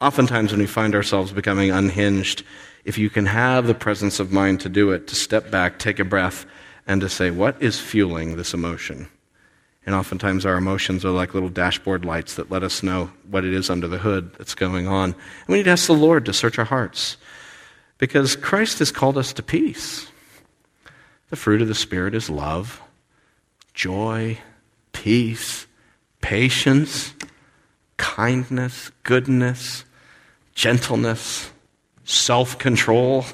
[0.00, 2.44] oftentimes, when we find ourselves becoming unhinged,
[2.84, 5.98] if you can have the presence of mind to do it, to step back, take
[5.98, 6.46] a breath,
[6.88, 9.08] and to say, what is fueling this emotion?
[9.86, 13.52] And oftentimes our emotions are like little dashboard lights that let us know what it
[13.52, 15.10] is under the hood that's going on.
[15.10, 17.16] And we need to ask the Lord to search our hearts
[17.98, 20.08] because Christ has called us to peace.
[21.30, 22.82] The fruit of the Spirit is love,
[23.74, 24.38] joy,
[24.92, 25.66] peace,
[26.22, 27.14] patience,
[27.98, 29.84] kindness, goodness,
[30.54, 31.50] gentleness,
[32.04, 33.24] self control.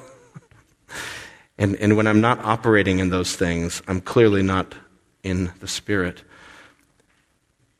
[1.58, 4.74] And, and when I'm not operating in those things, I'm clearly not
[5.22, 6.22] in the Spirit.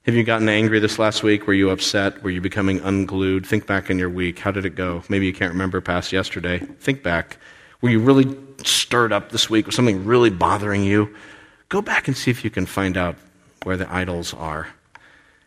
[0.04, 1.46] Have you gotten angry this last week?
[1.46, 2.22] Were you upset?
[2.22, 3.46] Were you becoming unglued?
[3.46, 4.38] Think back in your week.
[4.38, 5.02] How did it go?
[5.08, 6.58] Maybe you can't remember past yesterday.
[6.58, 7.38] Think back.
[7.80, 9.66] Were you really stirred up this week?
[9.66, 11.14] Was something really bothering you?
[11.70, 13.16] Go back and see if you can find out
[13.62, 14.68] where the idols are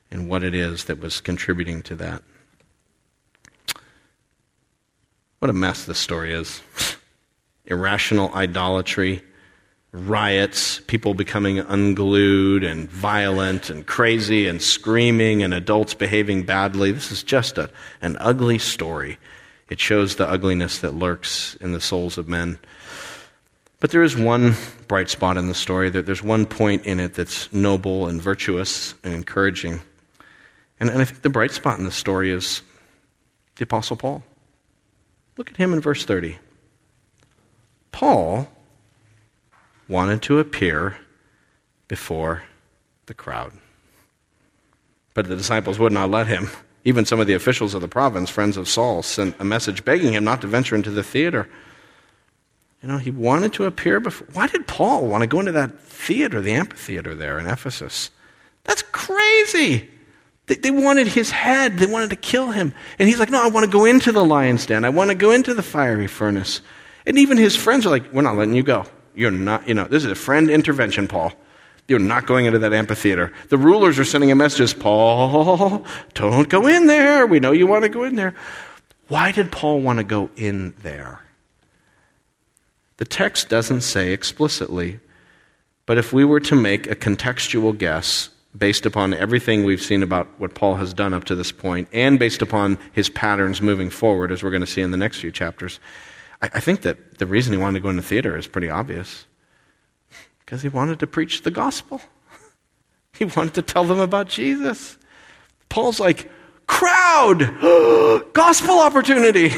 [0.10, 2.24] and what it is that was contributing to that.
[5.40, 6.62] What a mess this story is.
[7.68, 9.22] irrational idolatry,
[9.92, 16.92] riots, people becoming unglued and violent and crazy and screaming, and adults behaving badly.
[16.92, 17.70] This is just a,
[18.02, 19.18] an ugly story.
[19.70, 22.58] It shows the ugliness that lurks in the souls of men.
[23.80, 24.56] But there is one
[24.88, 29.14] bright spot in the story, there's one point in it that's noble and virtuous and
[29.14, 29.82] encouraging.
[30.80, 32.62] And, and I think the bright spot in the story is
[33.58, 34.24] the Apostle Paul.
[35.38, 36.38] Look at him in verse 30.
[37.98, 38.48] Paul
[39.88, 40.98] wanted to appear
[41.88, 42.44] before
[43.08, 43.54] the crowd.
[45.16, 46.52] But the disciples would not let him.
[46.86, 50.14] Even some of the officials of the province, friends of Saul, sent a message begging
[50.14, 51.50] him not to venture into the theater.
[52.84, 54.28] You know, he wanted to appear before.
[54.32, 58.12] Why did Paul want to go into that theater, the amphitheater there in Ephesus?
[58.66, 59.90] That's crazy.
[60.46, 61.80] They, they, wanted his head.
[61.80, 62.76] They wanted to kill him.
[63.00, 64.86] And he's like, no, I want to go into the lion's den.
[64.86, 66.62] I want to go into the fiery furnace.
[67.08, 68.86] And even his friends are like, we're not letting you go.
[69.16, 71.32] You're not, you know, this is a friend intervention, Paul.
[71.88, 73.32] You're not going into that amphitheater.
[73.48, 77.26] The rulers are sending a message, Paul, don't go in there.
[77.26, 78.36] We know you want to go in there.
[79.08, 81.22] Why did Paul want to go in there?
[82.98, 85.00] The text doesn't say explicitly,
[85.86, 90.28] but if we were to make a contextual guess based upon everything we've seen about
[90.40, 94.32] what Paul has done up to this point, and based upon his patterns moving forward,
[94.32, 95.80] as we're going to see in the next few chapters,
[96.42, 99.26] I, I think that the reason he wanted to go into theater is pretty obvious.
[100.40, 102.02] Because he wanted to preach the gospel.
[103.18, 104.96] He wanted to tell them about Jesus.
[105.70, 106.30] Paul's like,
[106.68, 107.40] crowd,
[108.34, 109.52] gospel opportunity.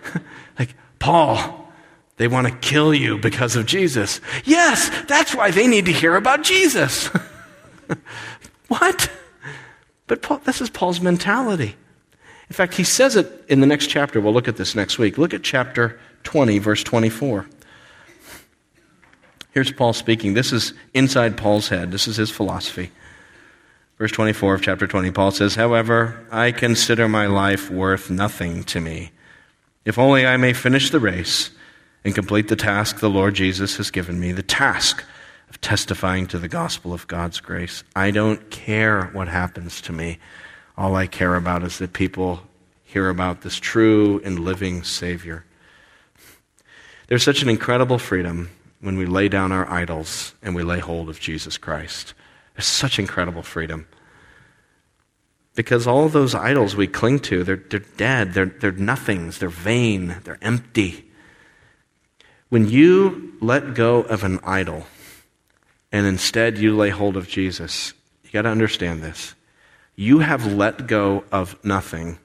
[0.58, 1.70] like, Paul,
[2.16, 4.22] they want to kill you because of Jesus.
[4.44, 7.08] Yes, that's why they need to hear about Jesus.
[8.68, 9.10] what?
[10.06, 11.76] But Paul, this is Paul's mentality.
[12.48, 14.20] In fact, he says it in the next chapter.
[14.20, 15.18] We'll look at this next week.
[15.18, 17.46] Look at chapter 20, verse 24.
[19.52, 20.34] Here's Paul speaking.
[20.34, 21.92] This is inside Paul's head.
[21.92, 22.90] This is his philosophy.
[23.98, 28.80] Verse 24 of chapter 20, Paul says, However, I consider my life worth nothing to
[28.80, 29.12] me,
[29.84, 31.50] if only I may finish the race
[32.04, 35.04] and complete the task the Lord Jesus has given me, the task
[35.48, 37.84] of testifying to the gospel of God's grace.
[37.94, 40.18] I don't care what happens to me.
[40.76, 42.40] All I care about is that people
[42.82, 45.44] hear about this true and living Savior.
[47.06, 48.50] There's such an incredible freedom
[48.80, 52.14] when we lay down our idols and we lay hold of Jesus Christ.
[52.54, 53.86] There's such incredible freedom.
[55.54, 60.16] Because all those idols we cling to, they're, they're dead, they're, they're nothings, they're vain,
[60.24, 61.04] they're empty.
[62.48, 64.86] When you let go of an idol
[65.92, 67.92] and instead you lay hold of Jesus,
[68.22, 69.34] you got to understand this.
[69.96, 72.18] You have let go of nothing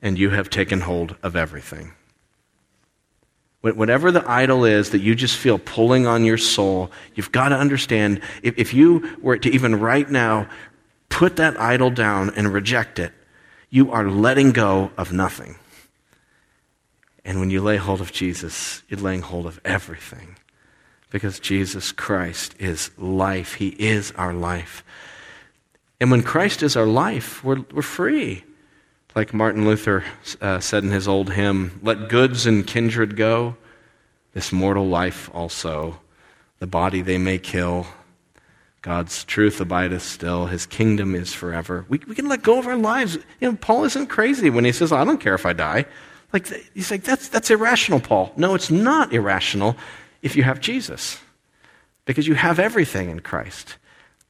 [0.00, 1.92] and you have taken hold of everything.
[3.62, 7.56] Whatever the idol is that you just feel pulling on your soul, you've got to
[7.56, 10.48] understand if, if you were to even right now
[11.10, 13.12] put that idol down and reject it,
[13.68, 15.56] you are letting go of nothing.
[17.24, 20.36] And when you lay hold of Jesus, you're laying hold of everything.
[21.10, 23.54] Because Jesus Christ is life.
[23.54, 24.84] He is our life.
[26.00, 28.44] And when Christ is our life, we're, we're free.
[29.14, 30.04] Like Martin Luther
[30.40, 33.56] uh, said in his old hymn, let goods and kindred go,
[34.34, 35.98] this mortal life also.
[36.60, 37.86] The body they may kill,
[38.82, 40.46] God's truth abideth still.
[40.46, 41.84] His kingdom is forever.
[41.88, 43.16] We, we can let go of our lives.
[43.40, 45.86] You know, Paul isn't crazy when he says, I don't care if I die.
[46.32, 48.32] Like, he's like, that's, that's irrational, Paul.
[48.36, 49.76] No, it's not irrational
[50.22, 51.18] if you have Jesus.
[52.04, 53.76] Because you have everything in Christ.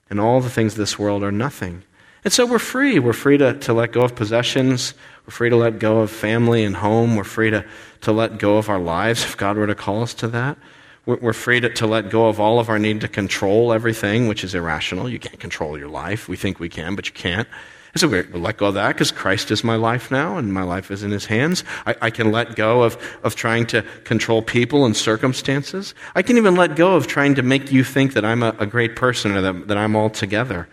[0.09, 1.83] And all the things of this world are nothing.
[2.25, 2.99] And so we're free.
[2.99, 4.95] We're free to, to let go of possessions.
[5.27, 7.17] We're free to let go of family and home.
[7.17, 7.65] We're free to,
[8.03, 10.59] to let go of our lives if God were to call us to that.
[11.07, 14.29] We're, we're free to, to let go of all of our need to control everything,
[14.29, 15.09] which is irrational.
[15.09, 16.29] You can't control your life.
[16.29, 17.49] We think we can, but you can't.
[17.93, 20.63] And so we let go of that because Christ is my life now and my
[20.63, 21.65] life is in his hands.
[21.87, 25.95] I, I, can let go of, of trying to control people and circumstances.
[26.15, 28.67] I can even let go of trying to make you think that I'm a, a
[28.67, 30.69] great person or that, that I'm all together.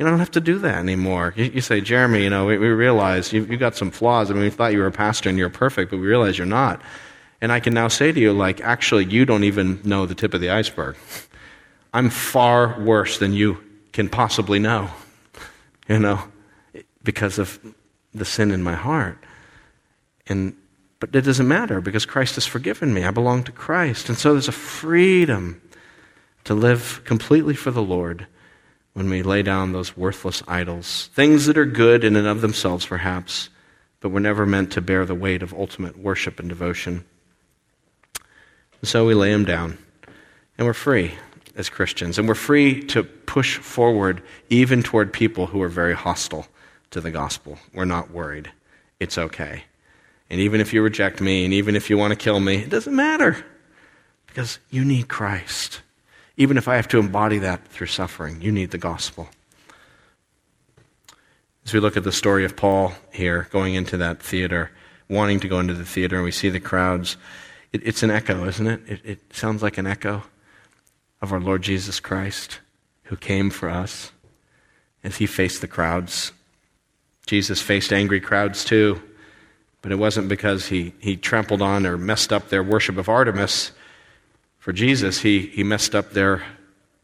[0.00, 1.34] You don't have to do that anymore.
[1.36, 4.30] You, you say, Jeramie, you know, we, we realize you, have got some flaws.
[4.30, 6.46] I mean, we thought you were a pastor and you're perfect, but we realize you're
[6.46, 6.80] not.
[7.40, 10.34] And I can now say to you, like, actually, you don't even know the tip
[10.34, 10.96] of the iceberg.
[11.94, 14.90] I'm far worse than you can possibly know.
[15.88, 16.22] You know?
[17.02, 17.58] because of
[18.14, 19.18] the sin in my heart.
[20.26, 20.56] And
[20.98, 23.04] but it doesn't matter because Christ has forgiven me.
[23.04, 24.10] I belong to Christ.
[24.10, 25.62] And so there's a freedom
[26.44, 28.26] to live completely for the Lord
[29.00, 31.08] when we lay down those worthless idols.
[31.14, 33.48] Things that are good in and of themselves, perhaps,
[34.00, 37.02] but were never meant to bear the weight of ultimate worship and devotion.
[38.14, 39.78] And so we lay them down,
[40.58, 41.14] and we're free
[41.56, 42.18] as Christians.
[42.18, 46.46] And we're free to push forward even toward people who are very hostile
[46.90, 47.58] to the gospel.
[47.72, 48.52] We're not worried.
[49.00, 49.64] It's okay.
[50.28, 52.68] And even if you reject me, and even if you want to kill me, it
[52.68, 53.46] doesn't matter.
[54.26, 55.80] Because you need Christ.
[56.36, 59.28] Even if I have to embody that through suffering, you need the gospel.
[61.64, 64.70] As we look at the story of Paul here, going into that theater,
[65.08, 67.16] wanting to go into the theater, and we see the crowds,
[67.72, 68.80] it, it's an echo, isn't it?
[68.86, 69.00] it?
[69.04, 70.22] It sounds like an echo
[71.20, 72.60] of our Lord Jesus Christ
[73.04, 74.12] who came for us
[75.04, 76.32] as he faced the crowds.
[77.26, 79.00] Jesus faced angry crowds too,
[79.82, 83.72] but it wasn't because he, he trampled on or messed up their worship of Artemis.
[84.60, 86.44] For Jesus, he, he messed up their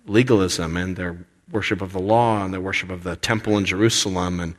[0.07, 1.17] legalism and their
[1.51, 4.55] worship of the law and their worship of the temple in Jerusalem and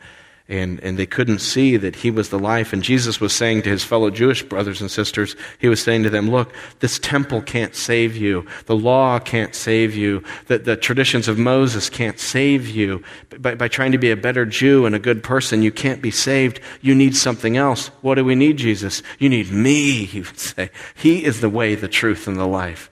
[0.49, 2.71] and, and they couldn't see that he was the life.
[2.71, 6.09] And Jesus was saying to his fellow Jewish brothers and sisters, he was saying to
[6.09, 8.45] them, Look, this temple can't save you.
[8.65, 10.23] The law can't save you.
[10.45, 13.03] The, the traditions of Moses can't save you.
[13.39, 16.11] By, by trying to be a better Jew and a good person, you can't be
[16.11, 16.61] saved.
[16.81, 17.87] You need something else.
[18.01, 19.03] What do we need, Jesus?
[19.19, 20.69] You need me, he would say.
[20.95, 22.89] He is the way, the truth, and the life.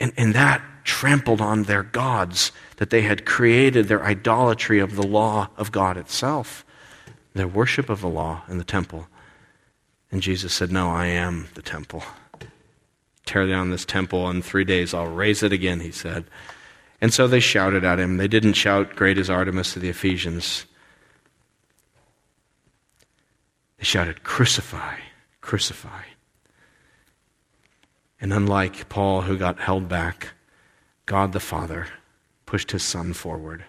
[0.00, 5.06] And, and that trampled on their gods that they had created their idolatry of the
[5.06, 6.64] law of God itself
[7.34, 9.08] their worship of the law in the temple.
[10.10, 12.02] And Jesus said, No, I am the temple.
[13.24, 16.24] Tear down this temple, in three days I'll raise it again, he said.
[17.00, 18.16] And so they shouted at him.
[18.16, 20.66] They didn't shout, Great is Artemis to the Ephesians.
[23.78, 24.96] They shouted, Crucify,
[25.40, 26.02] crucify.
[28.20, 30.34] And unlike Paul, who got held back,
[31.06, 31.88] God the Father
[32.46, 33.64] pushed his son forward.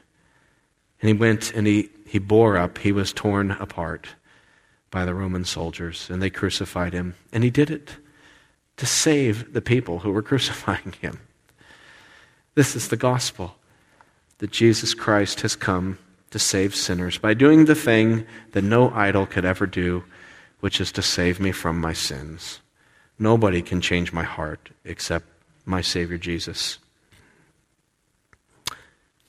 [1.03, 4.07] And he went and he he bore up, he was torn apart
[4.89, 7.15] by the Roman soldiers, and they crucified him.
[7.33, 7.97] And he did it
[8.77, 11.19] to save the people who were crucifying him.
[12.55, 13.57] This is the gospel
[14.37, 15.97] that Jesus Christ has come
[16.31, 20.05] to save sinners by doing the thing that no idol could ever do,
[20.61, 22.61] which is to save me from my sins.
[23.19, 25.25] Nobody can change my heart except
[25.65, 26.79] my Savior Jesus.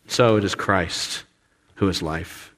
[0.06, 1.24] So it is Christ
[1.76, 2.54] who is life.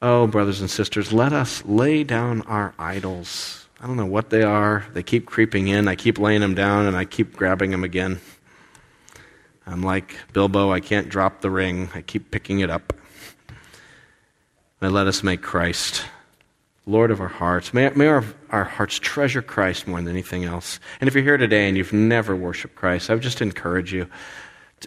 [0.00, 3.68] Oh, brothers and sisters, let us lay down our idols.
[3.80, 4.84] I don't know what they are.
[4.92, 5.88] They keep creeping in.
[5.88, 8.20] I keep laying them down and I keep grabbing them again.
[9.66, 11.88] I'm like Bilbo, I can't drop the ring.
[11.94, 12.92] I keep picking it up.
[14.80, 16.04] But let us make Christ
[16.84, 17.72] Lord of our hearts.
[17.72, 20.80] May, may our, our hearts treasure Christ more than anything else.
[21.00, 24.08] And if you're here today and you've never worshiped Christ, I would just encourage you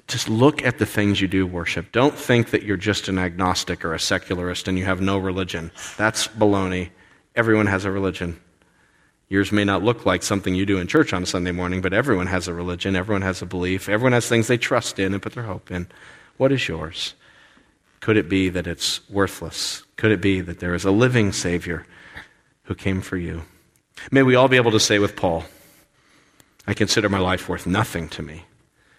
[0.08, 1.92] just look at the things you do worship.
[1.92, 5.72] Don't think that you're just an agnostic or a secularist and you have no religion.
[5.98, 6.90] That's baloney.
[7.36, 8.40] Everyone has a religion.
[9.28, 11.94] Yours may not look like something you do in church on a Sunday morning, but
[11.94, 12.96] everyone has a religion.
[12.96, 13.90] Everyone has a belief.
[13.90, 15.88] Everyone has things they trust in and put their hope in.
[16.38, 17.16] What is yours?
[18.02, 19.84] Could it be that it's worthless?
[19.96, 21.88] Could it be that there is a living Savior
[22.64, 23.44] who came for you?
[24.12, 25.46] May we all be able to say with Paul,
[26.68, 28.46] I consider my life worth nothing to me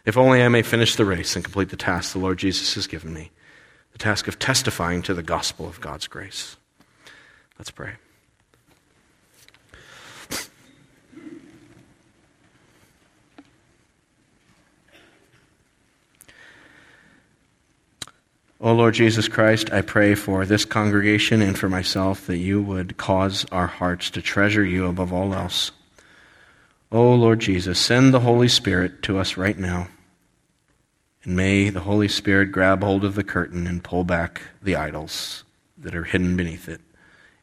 [0.07, 2.86] if only I may finish the race and complete the task the Lord Jesus has
[2.86, 3.30] given me
[3.92, 6.59] the task of testifying to the gospel of God's grace.
[7.59, 7.92] Let's pray.
[18.61, 22.98] O Lord Jesus Christ, I pray for this congregation and for myself that you would
[22.98, 25.72] cause our hearts to treasure you above all else.
[26.92, 29.88] O Lord Jesus, send the Holy Spirit to us right now.
[31.26, 35.42] And may the Holy Spirit grab hold of the curtain and pull back the idols
[35.76, 36.80] that are hidden beneath it.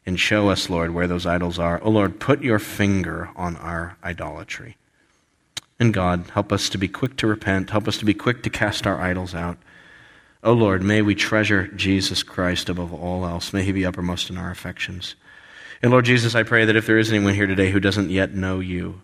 [0.06, 1.80] And show us, Lord, where those idols are.
[1.82, 4.76] Oh, Lord, put your finger on our idolatry.
[5.78, 7.70] And God, help us to be quick to repent.
[7.70, 9.58] Help us to be quick to cast our idols out.
[10.42, 13.52] Oh, Lord, may we treasure Jesus Christ above all else.
[13.52, 15.14] May he be uppermost in our affections.
[15.82, 18.34] And Lord Jesus, I pray that if there is anyone here today who doesn't yet
[18.34, 19.02] know you,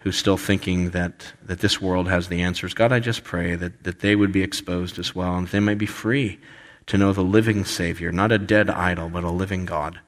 [0.00, 2.74] who's still thinking that, that this world has the answers.
[2.74, 5.74] God, I just pray that, that they would be exposed as well and they may
[5.74, 6.38] be free
[6.86, 10.00] to know the living Savior, not a dead idol, but a living God.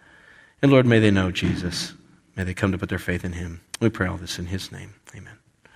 [0.63, 1.93] And Lord, may they know Jesus.
[2.37, 3.61] May they come to put their faith in Him.
[3.81, 4.95] We pray all this in His name.
[5.15, 5.40] Amen.